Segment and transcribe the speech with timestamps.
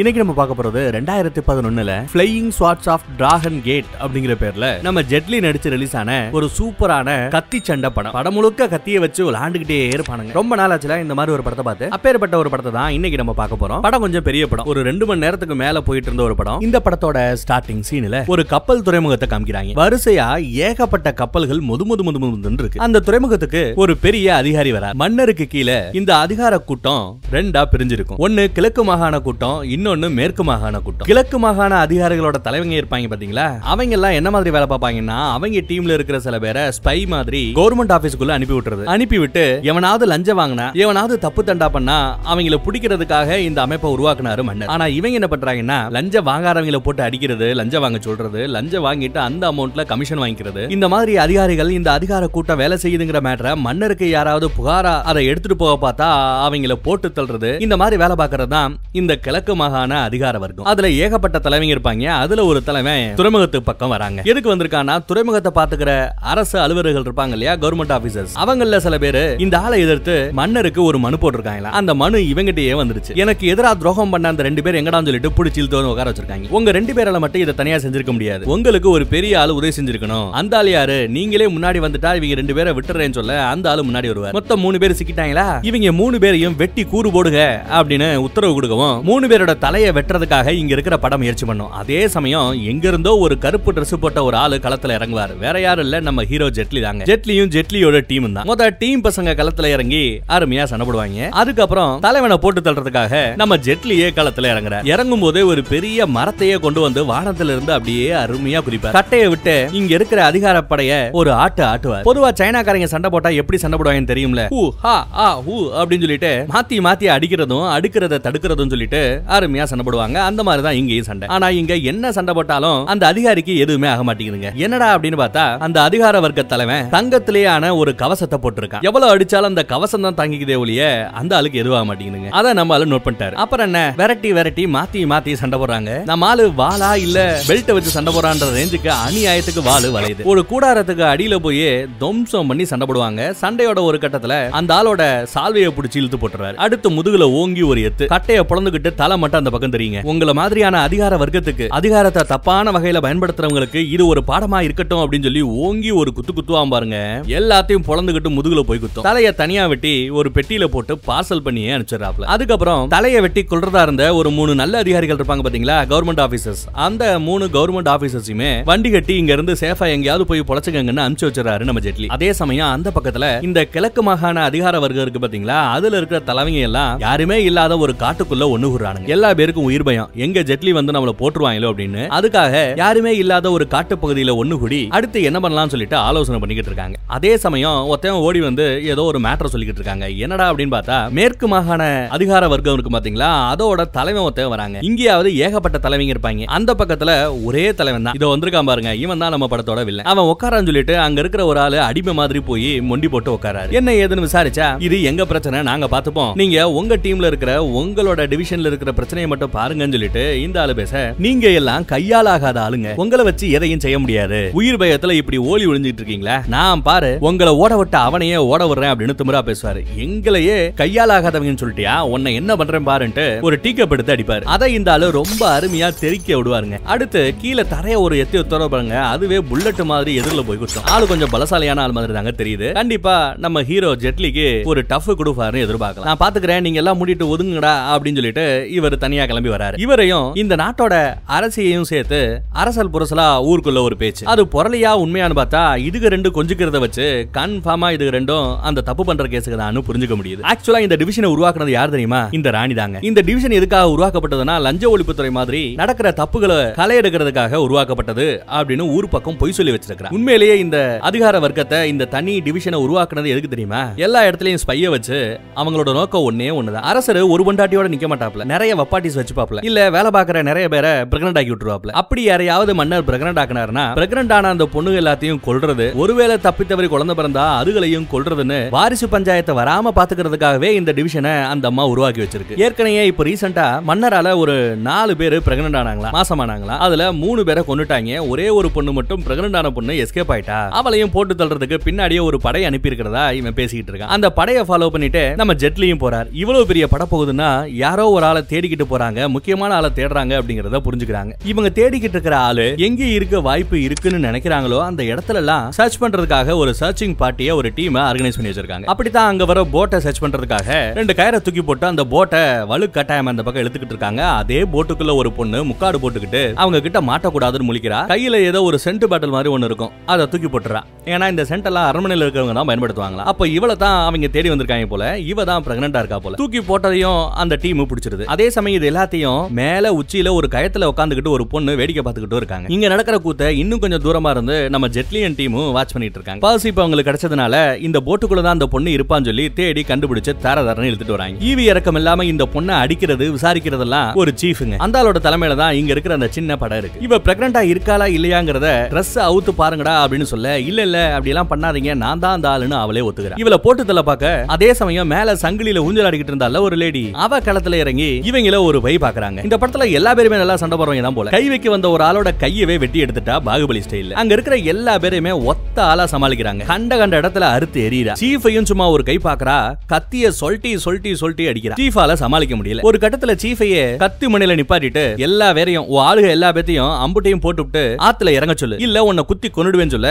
[0.00, 5.38] இன்னைக்கு நம்ம பார்க்க போறது ரெண்டாயிரத்தி பதினொன்னுல flying swords of dragon gate அப்படிங்கிற பேர்ல நம்ம ஜெட்லி
[5.46, 8.14] நடிச்சு ரிலீஸ் ஆன ஒரு சூப்பரான கத்தி சண்டை படம்.
[8.16, 10.32] படம் முழுக்க கத்தியை வச்சு விளாண்டுகிட்டே இருப்பானுங்க.
[10.38, 11.88] ரொம்ப நாள் ஆச்சுல இந்த மாதிரி ஒரு படத்தை பார்த்து.
[11.96, 13.82] அப்பேற்பட்ட ஒரு படத்தை தான் இன்னைக்கு நம்ம பார்க்க போறோம்.
[13.86, 14.70] படம் கொஞ்சம் பெரிய படம்.
[14.74, 16.62] ஒரு ரெண்டு மணி நேரத்துக்கு மேல போயிட்டு இருந்த ஒரு படம்.
[16.68, 19.76] இந்த படத்தோட ஸ்டார்டிங் சீன்ல ஒரு கப்பல் துறைமுகத்தை காமிக்கிறாங்க.
[19.82, 20.28] வரிசையா
[20.68, 22.82] ஏகப்பட்ட கப்பல்கள் முது முது முது முதுன்னு இருக்கு.
[22.88, 24.96] அந்த துறைமுகத்துக்கு ஒரு பெரிய அதிகாரி வரார்.
[25.04, 27.04] மன்னருக்கு கீழே இந்த அதிகார கூட்டம்
[27.36, 28.22] ரெண்டா பிரிஞ்சிருக்கும்.
[28.28, 31.06] ஒன்னு கிழக்கு மாகாண கூட்டம் இன்னும் இன்னொன்னு மேற்கு மாகாண கூட்டம்.
[31.08, 33.46] கிழக்கு மாகாண அதிகாரிகளோட தலைவங்க இருப்பாங்க பாத்தீங்களா?
[33.72, 38.34] அவங்க எல்லாம் என்ன மாதிரி வேலை பார்ப்பாங்கன்னா அவங்க டீம்ல இருக்கிற சில பேரை ஸ்பை மாதிரி கவர்மெண்ட் ஆபீஸ்க்குள்ள
[38.36, 38.84] அனுப்பி விட்டுறது.
[38.94, 41.96] அனுப்பி விட்டு எவனாவது லஞ்சம் வாங்கினா எவனாவது தப்பு தண்டா பண்ணா
[42.34, 44.70] அவங்கள பிடிக்கிறதுக்காக இந்த அமைப்பை உருவாக்குனாரு மன்னர்.
[44.74, 49.84] ஆனா இவங்க என்ன பண்றாங்கன்னா லஞ்சம் வாங்காதவங்கள போட்டு அடிக்கிறது லஞ்சம் வாங்க சொல்றது லஞ்சம் வாங்கிட்டு அந்த அமௌண்ட்ல
[49.92, 50.64] கமிஷன் வாங்கிக்கிறது.
[50.76, 55.74] இந்த மாதிரி அதிகாரிகள் இந்த அதிகார கூட்டம் வேலை செய்யுதுங்கிற மேட்டரை மன்னருக்கு யாராவது புகாரா அதை எடுத்துட்டு போக
[55.86, 56.10] பார்த்தா
[56.46, 60.64] அவங்கள போட்டு தள்ளுறது இந்த மாதிரி வேலை பார்க்கறது தான் இந்த கிழக்கு மாகாண அதிகார வர்க்கம்.
[60.64, 62.04] அதுல ஏகப்பட்ட தலைவங்க இருப்பாங்க.
[62.04, 64.22] அதுல ஒரு தலைவன் துறைமுகத்து பக்கம் வராங்க.
[64.24, 69.80] எதுக்கு வந்திருக்கானா துறைமுகத்தை பாத்துக்கிற அரசு அலுவலர்கள் இருப்பாங்க இல்லையா கவர்மெண்ட் ஆபீசர்ஸ் அவங்கள சில பேர் இந்த ஆளை
[69.80, 73.14] எதிர்த்து மன்னருக்கு ஒரு மனு போட்டிருக்காங்களா அந்த மனு இவங்கிட்டயே வந்துருச்சு.
[73.14, 76.48] எனக்கு எதிராக துரோகம் பண்ண அந்த ரெண்டு பேர் எங்கடான்னு சொல்லிட்டு பிடிச்சி இழுத்து உட்கார வச்சிருக்காங்க.
[76.48, 78.46] உங்க ரெண்டு பேரால மட்டும் இதை தனியா செஞ்சிருக்க முடியாது.
[78.46, 80.30] உங்களுக்கு ஒரு பெரிய ஆளு உதவி செஞ்சிருக்கணும்.
[80.30, 81.08] அந்த ஆள் யாரு?
[81.08, 84.32] நீங்களே முன்னாடி வந்துட்டா இவங்க ரெண்டு பேரை விட்டுறேன்னு சொல்ல அந்த ஆளு முன்னாடி வருவார்.
[84.32, 85.64] மொத்தம் மூணு பேர் சிக்கிட்டாங்களா?
[85.66, 90.96] இவங்க மூணு பேரையும் வெட்டி கூறு போடுங்க அப்படின்னு உத்தரவு கொடுக்கவும் மூணு பேரோட தலையை வெட்டுறதுக்காக இங்க இருக்கிற
[91.04, 91.72] படம் முயற்சி பண்ணும்.
[91.80, 95.32] அதே சமயம் எங்க இருந்தோ ஒரு கருப்பு ட்ரெஸ் போட்ட ஒரு ஆளு களத்துல இறங்குவார்.
[95.44, 97.04] வேற யாரும் இல்ல நம்ம ஹீரோ ஜெட்லி தாங்க.
[97.10, 98.46] ஜெட்லியும் ஜெட்லியோட டீம் தான்.
[98.50, 100.02] மொத்த டீம் பசங்க களத்துல இறங்கி
[100.36, 101.28] அருமையா சண்டை போடுவாங்க.
[101.42, 107.02] அதுக்கப்புறம் தலைவனை போட்டு தள்ளுறதுக்காக நம்ம ஜெட்லியே களத்துல இறங்குற இறங்கும் போதே ஒரு பெரிய மரத்தையே கொண்டு வந்து
[107.12, 112.06] வானத்துல இருந்து அப்படியே அருமையா குறிப்பார் கட்டையை விட்டு இங்க இருக்கிற அதிகார படைய ஒரு ஆட்டு ஆட்டுவார்.
[112.08, 114.42] பொதுவா சைனாக்காரங்க சண்டை போட்டா எப்படி சண்டை போடுவாங்கன்னு தெரியும்ல?
[114.54, 119.02] ஹூ ஹா ஆ ஹூ அப்படின்னு சொல்லிட்டு மாத்தி மாத்தி அடிக்கிறதும் அடுக்கிறத தடுக்கிறதும் சொல்லிட்டு
[119.36, 120.18] அருமையா கடுமையா சண்டை போடுவாங்க.
[120.28, 121.26] அந்த மாதிரி தான் இங்கேயும் சண்டை.
[121.34, 124.50] ஆனா இங்க என்ன சண்டை போட்டாலும் அந்த அதிகாரிக்கு எதுவுமே ஆக மாட்டேங்குதுங்க.
[124.64, 128.84] என்னடா அப்படின்னு பார்த்தா அந்த அதிகார வர்க்க தலைவன் தங்கத்திலேயான ஒரு கவசத்தை போட்டிருக்கான்.
[128.88, 130.82] எவ்வளவு அடிச்சாலும் அந்த கவசம் தான் தங்கிக்குதே ஒழிய
[131.20, 132.30] அந்த ஆளுக்கு எதுவாக மாட்டேங்குதுங்க.
[132.40, 133.36] அதை நம்ம ஆளு நோட் பண்ணிட்டாரு.
[133.44, 133.80] அப்புறம் என்ன?
[134.02, 135.92] வெரைட்டி வெரைட்டி மாத்தி மாத்தி சண்டை போடுறாங்க.
[136.12, 137.18] நம்ம ஆளு வாளா இல்ல
[137.50, 140.28] பெல்ட்டை வச்சு சண்டை போடுறான்ற ரேஞ்சுக்கு அநியாயத்துக்கு வாளு வளையுது.
[140.32, 141.64] ஒரு கூடாரத்துக்கு அடியில போய்
[142.04, 143.20] தம்சம் பண்ணி சண்டை போடுவாங்க.
[143.42, 145.02] சண்டையோட ஒரு கட்டத்துல அந்த ஆளோட
[145.34, 146.56] சால்வையை பிடிச்சி இழுத்து போட்டுறாரு.
[146.66, 148.04] அடுத்து முதுகுல ஓங்கி ஒரு எத்து.
[148.14, 150.00] கட்டையை பிளந்துகிட்டு தலை மட்டும் அந்த பக்கம் தெரியுங்க.
[150.12, 155.90] உங்களை மாதிரியான அதிகார வர்க்கத்துக்கு அதிகாரத்தை தப்பான வகையில பயன்படுத்துறவங்களுக்கு இது ஒரு பாடமா இருக்கட்டும் அப்படின்னு சொல்லி ஓங்கி
[156.00, 156.98] ஒரு குத்து குத்துவான் பாருங்க.
[157.38, 159.06] எல்லாத்தையும் பொழந்துகிட்டு முதுகுல போய் குத்தும்.
[159.08, 164.30] தலைய தனியா வெட்டி ஒரு பெட்டியில போட்டு பார்சல் பண்ணியே அனுப்பிச்சிடறாப்ல அதுக்கப்புறம் தலைய வெட்டி கொள்றதா இருந்த ஒரு
[164.38, 165.76] மூணு நல்ல அதிகாரிகள் இருப்பாங்க பாத்தீங்களா?
[165.92, 171.28] கவர்மெண்ட் ஆபீசர்ஸ் அந்த மூணு கவர்மெண்ட் ஆபீசர்ஸுமே வண்டி கட்டி இங்க இருந்து சேஃபா எங்கேயாவது போய் பொழைச்சுக்கங்கன்னு அனுப்பிச்சு
[171.28, 172.08] வச்சிடறாரு நம்ம ஜெட்லி.
[172.16, 175.58] அதே சமயம் அந்த பக்கத்துல இந்த கிழக்கு மாகாண அதிகார வர்க்கம் இருக்கு பாத்தீங்களா?
[175.76, 180.10] அதுல இருக்கிற தலைவங்க எல்லாம் யாருமே இல்லாத ஒரு காட்டுக்குள்ள ஒண்ணுகுறானுங்க எல்லா பேருக்கும் உயிர் பயம்.
[180.26, 182.02] எங்க ஜெட்லி வந்து நம்மள போட்டுருவாங்களோ அப்படின்னு.
[182.18, 186.96] அதுக்காக யாருமே இல்லாத ஒரு காட்டு பகுதியில ஒண்ணு கூடி அடுத்து என்ன பண்ணலாம்னு சொல்லிட்டு ஆலோசனை பண்ணிக்கிட்டு இருக்காங்க.
[187.16, 190.08] அதே சமயம் ஒருத்தன் ஓடி வந்து ஏதோ ஒரு மேட்டர் சொல்லிக்கிட்டு இருக்காங்க.
[190.24, 191.82] என்னடா அப்படின்னு பார்த்தா மேற்கு மாகாண
[192.18, 193.30] அதிகார வர்க்கம் இருக்கு பாத்தீங்களா?
[193.52, 194.78] அதோட தலைவன் ஒருத்தன் வராங்க.
[194.88, 196.48] இங்கேயாவது ஏகப்பட்ட தலைவங்க இருப்பாங்க.
[196.58, 197.10] அந்த பக்கத்துல
[197.48, 198.16] ஒரே தலைவன் தான்.
[198.18, 198.92] இதோ வந்திருக்கான் பாருங்க.
[199.04, 202.68] இவன் தான் நம்ம படத்தோட வில்ல அவன் உட்காரான்னு சொல்லிட்டு அங்க இருக்கிற ஒரு ஆளு அடிமை மாதிரி போய்
[202.90, 205.58] மொண்டி போட்டு உட்காராரு என்ன ஏதுன்னு விசாரிச்சா இது எங்க பிரச்சனை?
[205.70, 210.56] நாங்க பாத்துப்போம் நீங்க உங்க டீம்ல இருக்கிற உங்களோட டிவிஷன்ல இருக்கிற பிரச்சனை பிரச்சனையை மட்டும் பாருங்கன்னு சொல்லிட்டு இந்த
[210.62, 212.88] ஆளு பேச நீங்க எல்லாம் கையால் ஆகாத ஆளுங்க.
[213.02, 214.38] உங்களை வச்சு எதையும் செய்ய முடியாது.
[214.58, 216.36] உயிர் பயத்துல இப்படி ஓலி ஒளிஞ்சிட்டு இருக்கீங்களா?
[216.54, 219.80] நான் பாரு உங்களை ஓட விட்ட அவனையே ஓட விடுறேன் அப்படின்னு திமிரா பேசுவாரு.
[220.04, 221.94] எங்களையே கையால் ஆகாதவங்கன்னு சொல்லிட்டியா?
[222.14, 224.46] உன்னை என்ன பண்றேன் பாருன்ட்டு ஒரு டீக்கப் எடுத்து அடிப்பாரு.
[224.56, 226.78] அதை இந்த ஆளு ரொம்ப அருமையா தெறிக்க விடுவாருங்க.
[226.94, 228.96] அடுத்து கீழே தரைய ஒரு எத்தி உத்தரவு பாருங்க.
[229.14, 230.88] அதுவே புல்லட் மாதிரி எதிரில் போய் குத்தும்.
[230.96, 232.68] ஆளு கொஞ்சம் பலசாலியான ஆள் மாதிரி தாங்க தெரியுது.
[232.80, 233.16] கண்டிப்பா
[233.46, 236.08] நம்ம ஹீரோ ஜெட்லிக்கு ஒரு டஃப் கொடுப்பாருன்னு எதிர்பார்க்கலாம்.
[236.10, 236.64] நான் பாத்துக்கிறேன்.
[236.66, 238.46] நீங்க எல்லாம் முடிட்டு ஒதுங்குடா அப்படின்னு சொல்லிட்டு
[238.78, 239.76] இவர் தனியா கிளம்பி வராரு.
[239.84, 240.94] இவரையும் இந்த நாட்டோட
[241.36, 242.18] அரசியையும் சேர்த்து
[242.62, 244.22] அரசல் புரசலா ஊருக்குள்ள ஒரு பேச்சு.
[244.32, 247.06] அது புரளியா உண்மையானு பார்த்தா இதுக்கு ரெண்டு கொஞ்சிக்கிறத வச்சு
[247.38, 250.42] கன்ஃபார்மா இதுக்கு ரெண்டும் அந்த தப்பு பண்ற கேஸுக்கு தான் புரிஞ்சுக்க முடியுது.
[250.50, 252.20] ஆக்சுவலா இந்த டிவிஷனை உருவாக்குனது யார் தெரியுமா?
[252.38, 252.98] இந்த ராணி தாங்க.
[253.10, 258.26] இந்த டிவிஷன் எதுக்காக உருவாக்கப்பட்டதுன்னா லஞ்ச ஒழிப்புத்துறை மாதிரி நடக்கிற தப்புகளை களை எடுக்கிறதுக்காக உருவாக்கப்பட்டது
[258.58, 260.78] அப்படின்னு ஊர் பக்கம் பொய் சொல்லி வச்சிருக்காங்க உண்மையிலேயே இந்த
[261.10, 263.82] அதிகார வர்க்கத்தை இந்த தனி டிவிஷனை உருவாக்குனது எதுக்கு தெரியுமா?
[264.06, 265.20] எல்லா இடத்துலயும் ஸ்பைய வச்சு
[265.60, 266.88] அவங்களோட நோக்கம் ஒன்னே ஒண்ணுதான்.
[266.92, 268.44] அரசர் ஒரு பொண்டாட்டியோட நிக்க மாட்டாப்ல.
[268.54, 273.06] நிறைய ப்ராப்பர்ட்டிஸ் வச்சு பாப்பல இல்ல வேலை பாக்குற நிறைய பேரை பிரெக்னட் ஆக்கி விட்டுருவாப்ல அப்படி யாரையாவது மன்னர்
[273.08, 279.06] பிரெக்னட் ஆக்கினாருன்னா பிரெக்னட் ஆன அந்த பொண்ணு எல்லாத்தையும் கொல்றது ஒருவேளை தப்பித்தவரி குழந்தை பிறந்தா அதுகளையும் கொல்றதுன்னு வாரிசு
[279.14, 282.58] பஞ்சாயத்தை வராம பாத்துக்கிறதுக்காகவே இந்த டிவிஷனை அந்த அம்மா உருவாக்கி வச்சிருக்கு.
[282.66, 284.56] ஏற்கனவே இப்ப ரீசெண்டா மன்னரால ஒரு
[284.88, 289.70] நாலு பேர் பிரெக்னன்ட் ஆனாங்களா மாசமானாங்களா அதுல மூணு பேரை கொண்டுட்டாங்க ஒரே ஒரு பொண்ணு மட்டும் பிரெக்னன்ட் ஆன
[289.76, 290.58] பொண்ணு எஸ்கேப் ஆயிட்டா?
[290.78, 294.12] அவளையும் போட்டு தள்ளுறதுக்கு பின்னாடியே ஒரு படை அனுப்பி இருக்கிறதா இவன் பேசிக்கிட்டு இருக்கான்.
[294.16, 296.28] அந்த படையை ஃபாலோ பண்ணிட்டு நம்ம ஜெட்லியும் போறார்.
[296.42, 297.50] இவ்வளவு பெரிய படம் போகுதுன்னா
[297.84, 301.32] யாரோ ஒரு ஆளை தேடிக்கிட்டு போறாங்க முக்கியமான ஆளை தேடுறாங்க அப்படிங்கறத புரிஞ்சுக்கிறாங்க.
[301.52, 306.74] இவங்க தேடிக்கிட்டு இருக்கிற ஆளு எங்க இருக்க வாய்ப்பு இருக்குன்னு நினைக்கிறாங்களோ அந்த இடத்துல எல்லாம் சர்ச் பண்றதுக்காக ஒரு
[306.80, 308.86] சர்ச்சிங் பார்ட்டியை ஒரு டீம் ஆர்கனைஸ் பண்ணி வச்சிருக்காங்க.
[308.92, 312.42] அப்படித்தான் அங்க வர போட்டை சர்ச் பண்றதுக்காக ரெண்டு கயிறை தூக்கி போட்டு அந்த போட்டை
[312.72, 314.22] வலு கட்டாயம் அந்த பக்கம் எடுத்துக்கிட்டு இருக்காங்க.
[314.40, 318.00] அதே போட்டுக்குள்ள ஒரு பொண்ணு முக்காடு போட்டுக்கிட்டு அவங்க கிட்ட மாட்டக்கூடாதுன்னு முழிக்கிறா.
[318.12, 319.92] கையில ஏதோ ஒரு சென்ட் பாட்டில் மாதிரி ஒன்னு இருக்கும்.
[320.12, 320.82] அதை தூக்கி போட்டுறா.
[321.12, 323.26] ஏன்னா இந்த சென்ட் எல்லாம் அரண்மனையில் இருக்கிறவங்க தான் பயன்படுத்துவாங்களா.
[323.32, 325.04] அப்ப இவளை தான் அவங்க தேடி வந்திருக்காங்க போல.
[325.32, 326.36] இவ தான் பிரெக்னண்டா இருக்கா போல.
[326.42, 328.24] தூக்கி போட்டதையும் அந்த டீம் பிடிச்சிருது.
[328.34, 332.66] அதே சமயம் இது எல்லாத்தையும் மேல உச்சியில ஒரு கயத்துல உட்காந்துக்கிட்டு ஒரு பொண்ணு வேடிக்கை பார்த்துக்கிட்டு இருக்காங்க.
[332.76, 336.42] இங்க நடக்கிற கூத்த இன்னும் கொஞ்சம் தூரமா இருந்து நம்ம ஜெட்லியன் டீமும் வாட்ச் பண்ணிட்டு இருக்காங்க.
[336.46, 337.54] பர்ஸ் இப்ப அவங்களுக்கு கிடைச்சதுனால
[337.88, 341.38] இந்த போட்டுக்குள்ள தான் அந்த பொண்ணு இருப்பான்னு சொல்லி தேடி கண்டுபிடிச்சு தர தரன்னு எழுத்துட்டு வராங்க.
[341.50, 346.14] ஈவி இறக்கம் இல்லாம இந்த பொண்ணை அடிக்கிறது விசாரிக்கிறதெல்லாம் ஒரு சீஃபுங்க அந்த ஆளோட தலைமையில தான் இங்க இருக்கிற
[346.18, 347.02] அந்த சின்ன படம் இருக்கு.
[347.06, 351.94] இவ பிரெக்னண்டா இருக்காளா இல்லையாங்கிறத ட்ரெஸ் அவுத்து பாருங்கடா அப்படின்னு சொல்ல இல்ல இல்ல அப்படி எல்லாம் பண்ணாதீங்க.
[352.04, 356.08] நான் தான் அந்த ஆளுன்னு அவளே ஒத்துக்கிறேன் இவள போட்டு தலை பார்க்க அதே சமயம் மேல சங்கிலியில ஊஞ்சல்
[356.08, 359.42] அடிக்கிட்டு இருந்தால ஒரு லேடி அவ களத்துல இறங்கி இவங்கள ஒரு பை பாக்குறாங்க.
[359.46, 361.30] இந்த படத்துல எல்லா பேருமே நல்லா சண்டை போடுறவங்க தான் போல.
[361.36, 365.78] கை வைக்க வந்த ஒரு ஆளோட கையவே வெட்டி எடுத்துட்டா பாகுபலி ஸ்டைல் அங்க இருக்கிற எல்லா பேரையுமே ஒத்த
[365.90, 366.64] ஆளா சமாளிக்கிறாங்க.
[366.72, 369.56] கண்ட கண்ட இடத்துல அறுத்து எரியறா சீஃபையும் சும்மா ஒரு கை பாக்குறா.
[369.92, 371.78] கத்திய சொல்ட்டி சொல்ட்டி சொல்ட்டி அடிக்கிறா.
[371.80, 372.84] சீஃபால சமாளிக்க முடியல.
[372.90, 378.34] ஒரு கட்டத்துல சீஃபையே கத்தி மணில நிப்பாட்டிட்டு எல்லா வேறையும் உன் ஆளுக எல்லா பேத்தையும் அம்புட்டையும் போட்டுவிட்டு ஆத்துல
[378.38, 378.78] இறங்க சொல்லு.
[378.86, 380.10] இல்ல உன்னை குத்தி கொன்னுடுவேன்னு சொல்ல.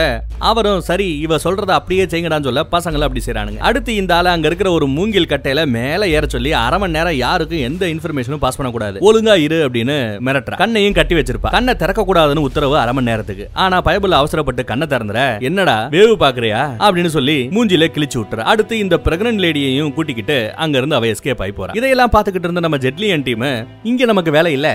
[0.50, 3.60] அவரும் சரி இவ சொல்றத அப்படியே செய்யுங்கடான்னு சொல்ல பசங்களை அப்படி செய்றானுங்க.
[3.70, 7.64] அடுத்து இந்த ஆளு அங்க இருக்கிற ஒரு மூங்கில் கட்டையில மேல ஏற சொல்லி அரை மணி நேரம் யாருக்கும்
[7.68, 8.98] எந்த இன்ஃபர்மேஷனும் பாஸ் பண்ணக்கூடாது.
[9.08, 9.96] ஒழுங்கா இரு அப்படின்னு
[10.26, 10.56] மிரட்டுறா.
[10.62, 11.50] கண்ணையும் கட்டி வச்சிருப்பா.
[11.56, 16.62] கண்ணை திறக்க கூடாதுன்னு உத்தரவு அரை மணி நேரத்துக்கு ஆனா பயபுல அவசரப்பட்டு கண்ணை திறந்துற என்னடா வேவு பாக்குறியா
[16.88, 18.40] அப்படின்னு சொல்லி மூஞ்சில கிழிச்சு விட்டுற.
[18.52, 21.76] அடுத்து இந்த பிரெக்னன்ட் லேடியையும் கூட்டிக்கிட்டு அங்க இருந்து அவ எஸ்கேப் ஆகி போறா.
[21.76, 23.48] இதையெல்லாம் பாத்துக்கிட்டு இருந்த நம்ம ஜெட்லியன் டீம்
[23.82, 24.68] இங்க நமக்கு வேலை இல்ல.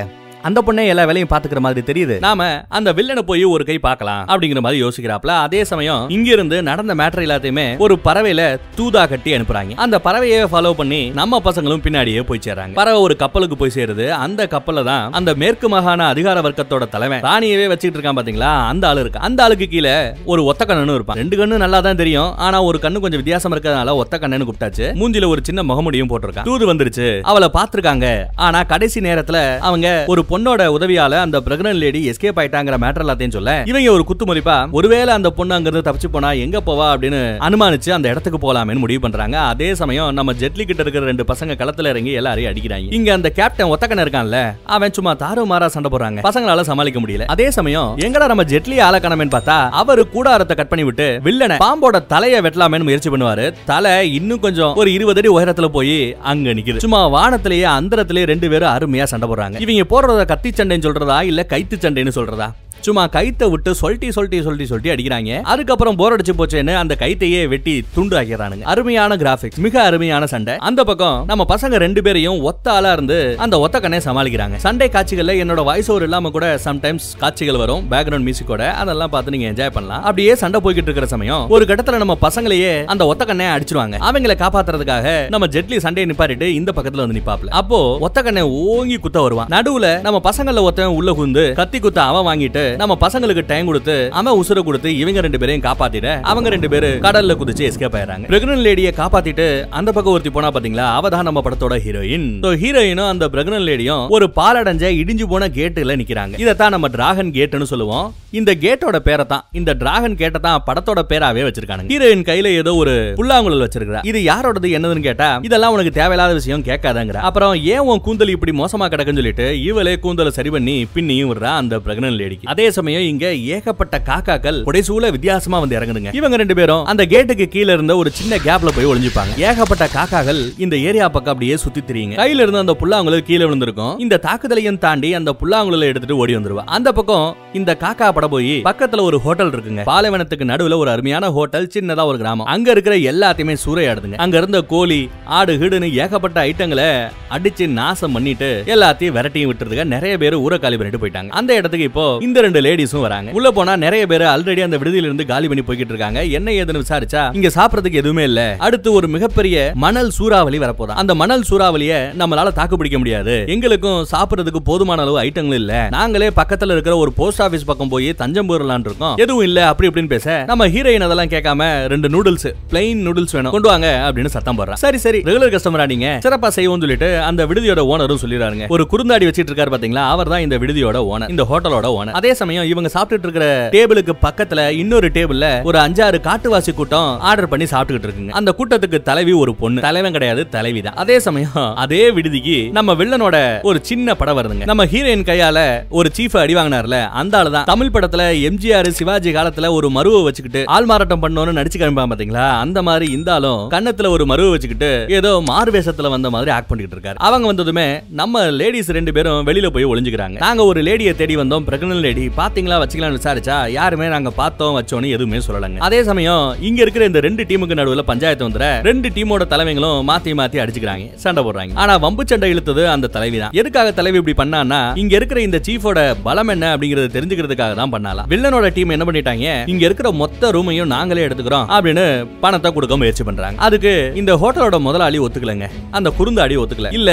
[0.47, 2.15] அந்த பொண்ணே எல்லா வேலையும் பாத்துக்கிற மாதிரி தெரியுது.
[2.25, 2.47] நாம
[2.77, 5.31] அந்த வில்லனை போய் ஒரு கை பார்க்கலாம் அப்படிங்கிற மாதிரி யோசிக்கிறாப்ல.
[5.45, 8.42] அதே சமயம் இங்க இருந்து நடந்த மேட்டர் எல்லாத்தையுமே ஒரு பறவையில
[8.80, 9.75] தூதா கட்டி அனுப்புறாங்க.
[9.86, 12.75] அந்த பறவையை ஃபாலோ பண்ணி நம்ம பசங்களும் பின்னாடியே போய் சேர்றாங்க.
[12.80, 14.06] பறவை ஒரு கப்பலுக்கு போய் சேருது.
[14.25, 18.51] அந்த கப்பல தான் அந்த மேற்கு மாகாண அதிகார வர்க்கத்தோட தலைவன் ராணியவே வச்சுட்டு இருக்கான் பாத்தீங்களா?
[18.71, 19.95] அந்த ஆளு இருக்கு அந்த ஆளுக்கு கீழே
[20.33, 21.19] ஒரு ஒத்த கண்ணனும் இருப்பான்.
[21.21, 22.31] ரெண்டு கண்ணு நல்லா தான் தெரியும்.
[22.47, 24.88] ஆனா ஒரு கண்ணு கொஞ்சம் வித்தியாசம் இருக்கிறதுனால ஒத்த கண்ணனு கூப்பிட்டாச்சு.
[25.01, 26.50] மூஞ்சில ஒரு சின்ன முகமுடியும் போட்டிருக்கான்.
[26.51, 27.09] தூது வந்துருச்சு.
[27.31, 28.07] அவளை பாத்துருக்காங்க
[28.47, 29.38] ஆனா கடைசி நேரத்துல
[29.69, 34.26] அவங்க ஒரு பொண்ணோட உதவியால அந்த பிரெக்னன்ட் லேடி எஸ்கேப் ஆயிட்டாங்கிற மேட்டர் எல்லாத்தையும் சொல்ல இவங்க ஒரு குத்து
[34.30, 38.82] மதிப்பா ஒருவேளை அந்த பொண்ணு அங்க இருந்து தப்பிச்சு போனா எங்க போவா அப்படின்னு அனுமானிச்சு அந்த இடத்துக்கு போலாமேன்னு
[38.84, 39.38] முடிவு பண்றாங்க.
[39.52, 42.90] அதே சமயம் நம்ம ஜெட்லி கிட்ட இருக்கிற ரெண்டு பசங்க களத்துல இறங்கி எல்லாரையும் அடிக்கிறாங்க.
[42.98, 44.40] இங்க அந்த கேப்டன் ஒத்தக்கன இருக்கான்ல
[44.78, 46.20] அவன் சும்மா தாறு மாறா சண்டை போடுறாங்க.
[46.28, 47.28] பசங்களால சமாளிக்க முடியல.
[47.36, 52.42] அதே சமயம் எங்கடா நம்ம ஜெட்லி ஆளக்கணமேன்னு பார்த்தா அவரு கூடாரத்தை கட் பண்ணி விட்டு வில்லனை பாம்போட தலையை
[52.48, 53.48] வெட்டலாமேன்னு முயற்சி பண்ணுவாரு.
[53.72, 55.98] தலை இன்னும் கொஞ்சம் ஒரு இருபது அடி உயரத்துல போய்
[56.34, 56.86] அங்க நிக்குது.
[56.88, 59.64] சும்மா வானத்திலேயே அந்தரத்திலேயே ரெண்டு பேரும் அருமையா சண்டை போடுறாங்க.
[59.66, 62.48] இவங்க போடுறத கத்தி சண்டைன்னு சொல்றதா இல்ல கைத்து சண்டைன்னு சொல்றதா?
[62.88, 65.40] சும்மா கைத்தை விட்டு சொல்லிட்டி சொல்லிட்டி சொல்லிட்டு சொல்லிட்டு அடிக்கிறாங்க.
[65.54, 70.54] அதுக்கப்புறம் போர் அடிச்சு போச்சேன்னு அந்த கைத்தையே வெட்டி துண்டு ஆக்கிறானுங்க அருமையான கிராபிக்ஸ் மிக அருமையான சண்டை.
[70.70, 74.58] அந்த பக்கம் நம்ம பசங்க ரெண்டு பேரையும் ஒத்த ஆளா இருந்து அந்த ஒத்த கண்ணை சமாளிக்கிறாங்க.
[74.66, 77.84] சண்டை காட்சிகள்ல என்னோட வாய்ஸ் ஓவர் இல்லாம கூட சம்டைம்ஸ் காட்சிகள் வரும்.
[77.94, 80.04] பேக்ரவுண்ட் மியூசிக்கோட அதெல்லாம் பார்த்து நீங்க என்ஜாய் பண்ணலாம்.
[80.10, 83.96] அப்படியே சண்டை போய்கிட்டு இருக்கிற சமயம் ஒரு கட்டத்துல நம்ம பசங்களையே அந்த ஒத்த கண்ணை அடிச்சிருவாங்க.
[84.10, 89.18] அவங்களை காப்பாத்துறதுக்காக நம்ம ஜெட்லி சண்டையை நிப்பாட்டிட்டு இந்த பக்கத்துல வந்து நிப்பாப்ல அப்போ ஒத்த கண்ணை ஓங்கி குத்த
[89.26, 89.52] வருவான்.
[89.56, 94.39] நடுவுல நம்ம பசங்கள ஒருத்தன் உள்ள குந்து கத்தி குத்த அவன் வாங்கிட்டு நம்ம பசங்களுக்கு டைம் கொடுத்து அவன்
[94.42, 98.89] உசுர கொடுத்து இவங்க ரெண்டு பேரையும் காப்பாத்திட்டு அவங்க ரெண்டு பேரு கடல்ல குதிச்சு எஸ்கேப் ஆயிறாங்க பிரெக்னன் லேடிய
[99.00, 99.45] காப்பாத்திட்டு
[99.80, 100.86] அந்த பக்கம் ஒருத்தி போனா பாத்தீங்களா?
[100.98, 102.27] அவ தான் நம்ம படத்தோட ஹீரோயின்
[102.63, 106.36] ஹீரோயினும் அந்த பிரெக்னன் லேடியும் ஒரு பாலடைஞ்ச இடிஞ்சு போன கேட்டுல நிக்கிறாங்க.
[106.44, 108.07] இதைத்தான் நம்ம டிராகன் கேட்னு சொல்லுவோம்.
[108.40, 112.94] இந்த கேட்டோட பேரை தான் இந்த டிராகன் கேட்டை தான் படத்தோட பேராவே வச்சிருக்காங்க ஹீரோயின் கையில ஏதோ ஒரு
[113.19, 117.19] புல்லாங்குழல் வச்சிருக்கா இது யாரோடது என்னதுன்னு கேட்டா இதெல்லாம் உனக்கு தேவையில்லாத விஷயம் கேட்காதங்கிற.
[117.30, 121.76] அப்புறம் ஏன் உன் கூந்தல் இப்படி மோசமா கிடக்குன்னு சொல்லிட்டு இவளே கூந்தலை சரி பண்ணி பின்னியும் விடுறா அந்த
[121.85, 126.14] பிரெக்னன் லேடிக்கு அதே சமயம் இங்க ஏகப்பட்ட காக்காக்கள் புடைசூல வித்தியாசமா வந்து இறங்குதுங்க.
[126.14, 129.34] இவங்க ரெண்டு பேரும் அந்த கேட்டுக்கு கீழ இருந்த ஒரு சின்ன கேப்ல போய் ஒளிஞ்சுப்பாங்க.
[129.38, 132.16] ஏகப்பட்ட காக்காக்கள் இந்த ஏரியா பக்கம் அப்படியே சுத்தி திரியுங்க.
[132.22, 134.00] கையில இருந்து அந்த புல்லாங்குழல் கீழே விழுந்திருக்கும்.
[134.00, 136.64] இந்த தாக்குதலையும் தாண்டி அந்த புல்லாங்குழலை எடுத்துட்டு ஓடி வந்துருவா.
[136.66, 139.84] அந்த பக்கம் இந்த காக்கா பட போய் பக்கத்துல ஒரு ஹோட்டல் இருக்குங்க.
[139.86, 142.48] பாலைவனத்துக்கு நடுவுல ஒரு அருமையான ஹோட்டல் சின்னதா ஒரு கிராமம்.
[142.48, 144.16] அங்க இருக்கிற எல்லாத்தையுமே சூறையாடுதுங்க.
[144.16, 146.90] அங்க இருந்த கோழி ஆடு ஹிடுன்னு ஏகப்பட்ட ஐட்டங்களை
[147.30, 151.28] அடிச்சு நாசம் பண்ணிட்டு எல்லாத்தையும் விரட்டியும் விட்டுறதுக்கு நிறைய பேர் ஊரை காலி பண்ணிட்டு போயிட்டாங்க.
[151.28, 153.30] அந்த இடத்துக்கு இப்போ இந்த ரெண்டு லேடிஸும் வராங்க.
[153.40, 156.19] உள்ள போனா நிறைய பேர் ஆல்ரெடி அந்த விடுதியில இருந்து காலி பண்ணி போய்கிட்டு இருக்காங்க.
[156.38, 158.42] என்ன ஏதுன்னு விசாரிச்சா இங்க சாப்பிடறதுக்கு எதுவுமே இல்ல.
[158.68, 163.35] அடுத்து ஒரு மிகப்பெரிய மணல் சூறாவளி வரப்போதா அந்த மணல் சூறாவளிய நம்மளால தாக்கு பிடிக்க முடியாது.
[163.56, 165.74] எங்களுக்கும் சாப்பிடறதுக்கு போதுமான அளவு ஐட்டங்கள் இல்ல.
[165.97, 169.16] நாங்களே பக்கத்துல இருக்கிற ஒரு போஸ்ட் ஆபீஸ் பக்கம் போய் தஞ்சம் போயிடலான் இருக்கோம்.
[169.26, 171.62] எதுவும் இல்ல அப்படி இப்படின்னு பேச நம்ம ஹீரோயின் அதெல்லாம் கேட்காம
[171.94, 173.54] ரெண்டு நூடுல்ஸ் பிளைன் நூடுல்ஸ் வேணும்.
[173.56, 176.07] கொண்டு வாங்க அப்படின்னு சத்தம் போடுறா சரி சரி ரெகுலர் கஸ்டமரா நீங்க?
[176.26, 180.04] சிறப்பா செய்வோம் சொல்லிட்டு அந்த விடுதியோட ஓனரும் சொல்லிடுறாங்க ஒரு குறுந்தாடி வச்சிட்டு இருக்காரு பாத்தீங்களா?
[180.14, 184.68] அவர் தான் இந்த விடுதியோட ஓனர் இந்த ஹோட்டலோட ஓனர் அதே சமயம் இவங்க சாப்பிட்டுட்டு இருக்கிற டேபிளுக்கு பக்கத்துல
[184.81, 188.33] இன்னொரு டேபிள்ல ஒரு அஞ்சாறு காட்டுவாசி கூட்டம் ஆர்டர் பண்ணி சாப்பிட்டுட்டு இருக்குங்க.
[188.39, 189.85] அந்த கூட்டத்துக்கு தலைவி ஒரு பொண்ணு.
[189.87, 193.35] தலைவன் கிடையாது தலைவி தான் அதே சமயம் அதே விடுதிக்கு நம்ம வில்லனோட
[193.71, 194.69] ஒரு சின்ன படம் வருதுங்க.
[194.71, 195.59] நம்ம ஹீரோயின் கையால
[195.99, 197.68] ஒரு சீஃப் அடி வாங்கினார்ல அந்த ஆளு தான்.
[197.73, 202.47] தமிழ் படத்துல எம்ஜிஆர் சிவாஜி காலத்துல ஒரு மருவை வச்சுக்கிட்டு ஆள் மாறாட்டம் பண்ணோம்னு நடிச்சு கிளம்பா பாத்தீங்களா?
[202.63, 204.87] அந்த மாதிரி இருந்தாலும் கன்னத்துல கண்ணத்துல ஒரு மருவை வச்சுக்கிட்டு
[205.18, 207.18] ஏதோ மாறுவேஷத்துல வந்த மாதிரி ஆக்ட் பண்ணிட்டு இருக்காரு.
[207.27, 207.85] அவங்க வந்ததுமே
[208.19, 210.37] நம்ம லேடிஸ் ரெண்டு பேரும் வெளியில போய் ஒளிஞ்சுக்கிறாங்க.
[210.45, 211.65] நாங்க ஒரு லேடியை தேடி வந்தோம்.
[211.68, 215.80] பிரெக்னன்ட் லேடி பாத்தீங்களா வச்சுக்கலாம்னு விசாரிச்சா யாருமே நாங்க பார்த்தோம் வச்சோம்னு எதுவுமே சொல்லலங்க.
[215.88, 220.62] அதே சமயம் இங்க இருக்கிற இந்த ரெண்டு டீமுக்கு நடுவுல பஞ்சாயத்து வந்துற ரெண்டு டீமோட தலைவங்களும் மாத்தி மாத்தி
[220.64, 221.74] அடிச்சுக்கிறாங்க சண்டை போடுறாங்க.
[221.84, 223.54] ஆனா வம்பு சண்டை இழுத்தது அந்த தலைவி தான்.
[223.62, 228.70] எதுக்காக தலைவி இப்படி பண்ணான்னா இங்க இருக்கிற இந்த சீஃபோட பலம் என்ன அப்படிங்கறத தெரிஞ்சுக்கிறதுக்காக தான் பண்ணலாம் வில்லனோட
[228.78, 232.06] டீம் என்ன பண்ணிட்டாங்க இங்க இருக்கிற மொத்த ரூமையும் நாங்களே எடுத்துக்கிறோம் அப்படின்னு
[232.46, 233.58] பணத்தை கொடுக்க முயற்சி பண்றாங்க.
[233.68, 235.68] அதுக்கு இந்த ஹோட்டலோட முதலாளி ஒத்துக்கலங்க.
[236.00, 236.92] அந்த குறுந்தாடி ஒத்துக்கல.
[237.00, 237.12] இல்ல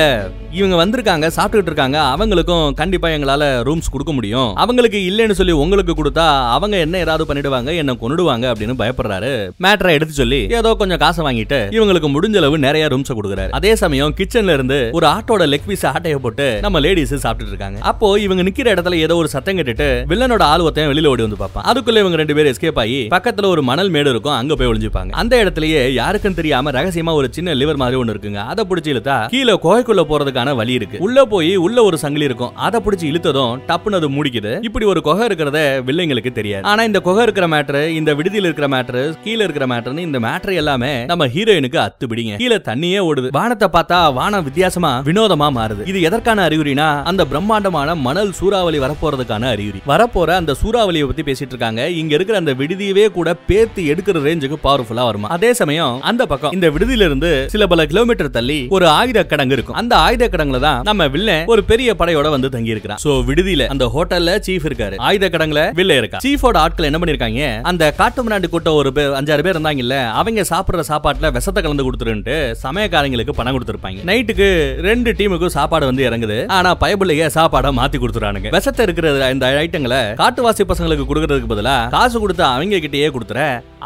[0.58, 4.50] இவங்க வந்திருக்காங்க சாப்பிட்டுட்டு இருக்காங்க அவங்களுக்கும் கண்டிப்பா எங்களால ரூம்ஸ் கொடுக்க முடியும்.
[4.62, 9.32] அவங்களுக்கு இல்லைன்னு சொல்லி உங்களுக்கு கொடுத்தா அவங்க என்ன ஏதாவது பண்ணிடுவாங்க என்ன கொண்டுடுவாங்க அப்படின்னு பயப்படுறாரு.
[9.66, 13.52] மேட்டரை எடுத்து சொல்லி ஏதோ கொஞ்சம் காசை வாங்கிட்டு இவங்களுக்கு முடிஞ்ச அளவு நிறைய ரூம்ஸ் கொடுக்குறாரு.
[13.60, 17.78] அதே சமயம் கிச்சன்ல இருந்து ஒரு ஆட்டோட லெக் பீஸ் ஆட்டைய போட்டு நம்ம லேடிஸ் சாப்பிட்டு இருக்காங்க.
[17.92, 21.66] அப்போ இவங்க நிக்கிற இடத்துல ஏதோ ஒரு சத்தம் கேட்டுட்டு வில்லனோட ஆள் வெளியில ஓடி வந்து பார்ப்பான்.
[21.70, 25.12] அதுக்குள்ள இவங்க ரெண்டு பேரும் எஸ்கேப் ஆகி பக்கத்துல ஒரு மணல் மேடு இருக்கும் அங்க போய் ஒளிஞ்சுப்பாங்க.
[25.22, 28.40] அந்த இடத்துலயே யாருக்கும் தெரியாம ரகசியமா ஒரு சின்ன லிவர் மாதிரி ஒண்ணு இருக்குங்க.
[28.52, 30.98] அதை பிடிச்சி இழுத்தா கீழே கோகைக்குள்ள போறதுக்கான வழி இருக்கு.
[31.06, 32.52] உள்ள போய் உள்ள ஒரு சங்கிலி இருக்கும்.
[32.66, 34.52] அதை பிடிச்சி இழுத்ததும் டப்புன்னு அது மூடிக்குது.
[34.68, 35.58] இப்படி ஒரு குகை இருக்கிறத
[35.88, 36.64] வில்லைங்களுக்கு தெரியாது.
[36.70, 40.92] ஆனா இந்த குகை இருக்கிற மேட்ரு இந்த விடுதியில் இருக்கிற மேட்ரு கீழே இருக்கிற மேட்ருன்னு இந்த மேட்ரு எல்லாமே
[41.10, 43.28] நம்ம ஹீரோயினுக்கு அத்து பிடிங்க கீழே தண்ணியே ஓடுது.
[43.38, 45.82] வானத்தை பார்த்தா வானம் வித்தியாசமா வினோதமா மாறுது.
[45.92, 49.80] இது எதற்கான அறிகுறினா அந்த பிரம்மாண்டமான மணல் சூறாவளி வரப்போறதுக்கான அறிகுறி.
[49.92, 51.82] வரப்போற அந்த சூறாவளியை பத்தி பேசிட்டு இருக்காங்க.
[52.00, 55.30] இங்க இருக்கிற அந்த விடுதியவே கூட பேத்து எடுக்கிற ரேஞ்சுக்கு பவர்ஃபுல்லா வருமா?
[55.36, 59.78] அதே சமயம் அந்த பக்கம் இந்த விடுதியில இருந்து சில பல கிலோமீட்டர் தள்ளி ஒரு ஆயுத கிடங்கு இருக்கும்.
[59.82, 63.86] அந்த ஆயுத கிடங்குல தான் நம்ம வில்ல ஒரு பெரிய படையோட வந்து தங்கி இருக்கிறான் சோ விடுதியில அந்த
[63.96, 66.20] ஹோட்டல்ல சீஃப் இருக்க இருக்காரு ஆயுத கடங்களை வில்ல இருக்கா?
[66.26, 67.48] சீஃபோட ஆட்கள் என்ன பண்ணிருக்காங்க?
[67.70, 72.36] அந்த காட்டு முன்னாடி கூட்டம் ஒரு பேர் அஞ்சாறு பேர் இருந்தாங்கல்ல அவங்க சாப்பிடுற சாப்பாட்டுல விஷத்தை கலந்து கொடுத்துருன்ட்டு
[72.64, 74.06] சமயக்காரங்களுக்கு பணம் கொடுத்துருப்பாங்க.
[74.10, 74.48] நைட்டுக்கு
[74.88, 76.38] ரெண்டு டீமுக்கும் சாப்பாடு வந்து இறங்குது.
[76.58, 78.50] ஆனா பயபிள்ளைய சாப்பாடை மாத்தி கொடுத்துறானுங்க.
[78.58, 83.40] விஷத்தை இருக்கிற இந்த ஐட்டங்களை காட்டுவாசி பசங்களுக்கு கொடுக்கறதுக்கு பதிலா காசு கொடுத்து அவங்க கிட்டயே கொடுத்துற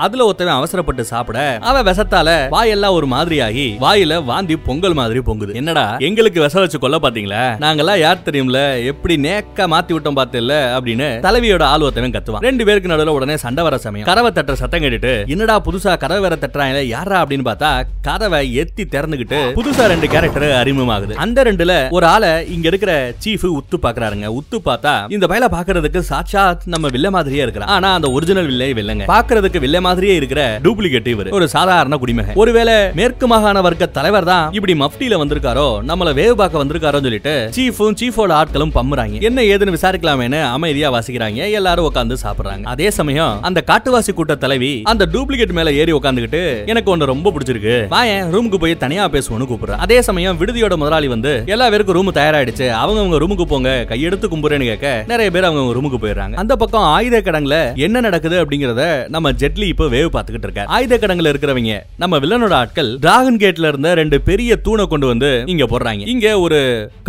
[0.04, 1.38] அதுல ஒருத்தவன் அவசரப்பட்டு சாப்பிட
[1.68, 5.52] அவன் விஷத்தால வாயெல்லாம் ஒரு மாதிரி ஆகி வாயில வாந்தி பொங்கல் மாதிரி பொங்குது.
[5.60, 7.44] என்னடா எங்களுக்கு விஷ வச்சு கொல்ல பாத்தீங்களா?
[7.64, 8.60] நாங்கெல்லாம் யார் தெரியும்ல
[8.90, 11.84] எப்படி நேக்க மாத்தி விட்டோம் பார்த்தல அப்படின்னு தலைவியோட ஆள்
[12.16, 12.44] கத்துவான்.
[12.48, 14.06] ரெண்டு பேருக்கு நடுவில் உடனே சண்டை வர சமயம்.
[14.08, 17.70] கதவை தட்டுற சத்தம் கேட்டுட்டு என்னடா புதுசா கதவை வேற தட்டுறாங்க யாரா அப்படின்னு பார்த்தா
[18.08, 21.14] கதவை எத்தி திறந்துகிட்டு புதுசா ரெண்டு கேரக்டர் அறிமுகமாகுது.
[21.24, 22.92] அந்த ரெண்டுல ஒரு ஆளை இங்க இருக்கிற
[23.24, 24.28] சீஃப் உத்து பாக்குறாருங்க.
[24.38, 27.72] உத்து பார்த்தா இந்த பயல பாக்குறதுக்கு சாட்சாத் நம்ம வில்ல மாதிரியே இருக்கிறான்.
[27.76, 31.30] ஆனா அந்த ஒரிஜினல் வில்லே வில்லங்க பாக்குறதுக்கு வில்ல மாதிரியே இருக்கிற டூப்ளிகேட் இவர்.
[31.38, 32.38] ஒரு சாதாரண குடிமகன்.
[32.44, 37.98] ஒருவேளை மேற்கு மாகாண வர்க்க தலைவர் தான் இப்படி மப்டியில வந்திருக்காரோ நம்மள வேவு பார்க்க வந்திருக்காரோன்னு சொல்லிட்டு சீஃபும்
[38.02, 39.20] சீஃபோட ஆட்களும் பம்முறாங்க.
[39.28, 40.40] என்ன ஏதுன்னு விசாரிக்கலாமேன்னு
[40.76, 42.64] அமைதியா வாசிக்கிறாங்க எல்லாரும் உட்காந்து சாப்பிடுறாங்க.
[42.72, 46.42] அதே சமயம் அந்த காட்டுவாசி கூட்ட தலைவி அந்த டூப்ளிகேட் மேல ஏறி உட்காந்துக்கிட்டு
[46.72, 47.76] எனக்கு ஒன்னு ரொம்ப பிடிச்சிருக்கு.
[47.94, 52.66] வாயன் ரூமுக்கு போய் தனியா பேசுவோம்னு கூப்பிடுறேன் அதே சமயம் விடுதியோட முதலாளி வந்து எல்லா பேருக்கும் ரூம் தயாராயிடுச்சு.
[52.82, 53.70] அவங்க அவங்க ரூமுக்கு போங்க.
[53.92, 56.36] கையெடுத்து கும்புறேன்னு கேட்க நிறைய பேர் அவங்க ரூமுக்கு போயிடுறாங்க.
[56.42, 57.56] அந்த பக்கம் ஆயுத கடங்குல
[57.86, 58.84] என்ன நடக்குது அப்படிங்கறத
[59.16, 60.68] நம்ம ஜெட்லி இப்போ வேவ் பார்த்துக்கிட்டு இருக்க.
[60.76, 65.64] ஆயுத கடங்குல இருக்கிறவங்க நம்ம வில்லனோட ஆட்கள் டிராகன் கேட்ல இருந்த ரெண்டு பெரிய தூணை கொண்டு வந்து இங்க
[65.72, 66.04] போடுறாங்க.
[66.14, 66.60] இங்க ஒரு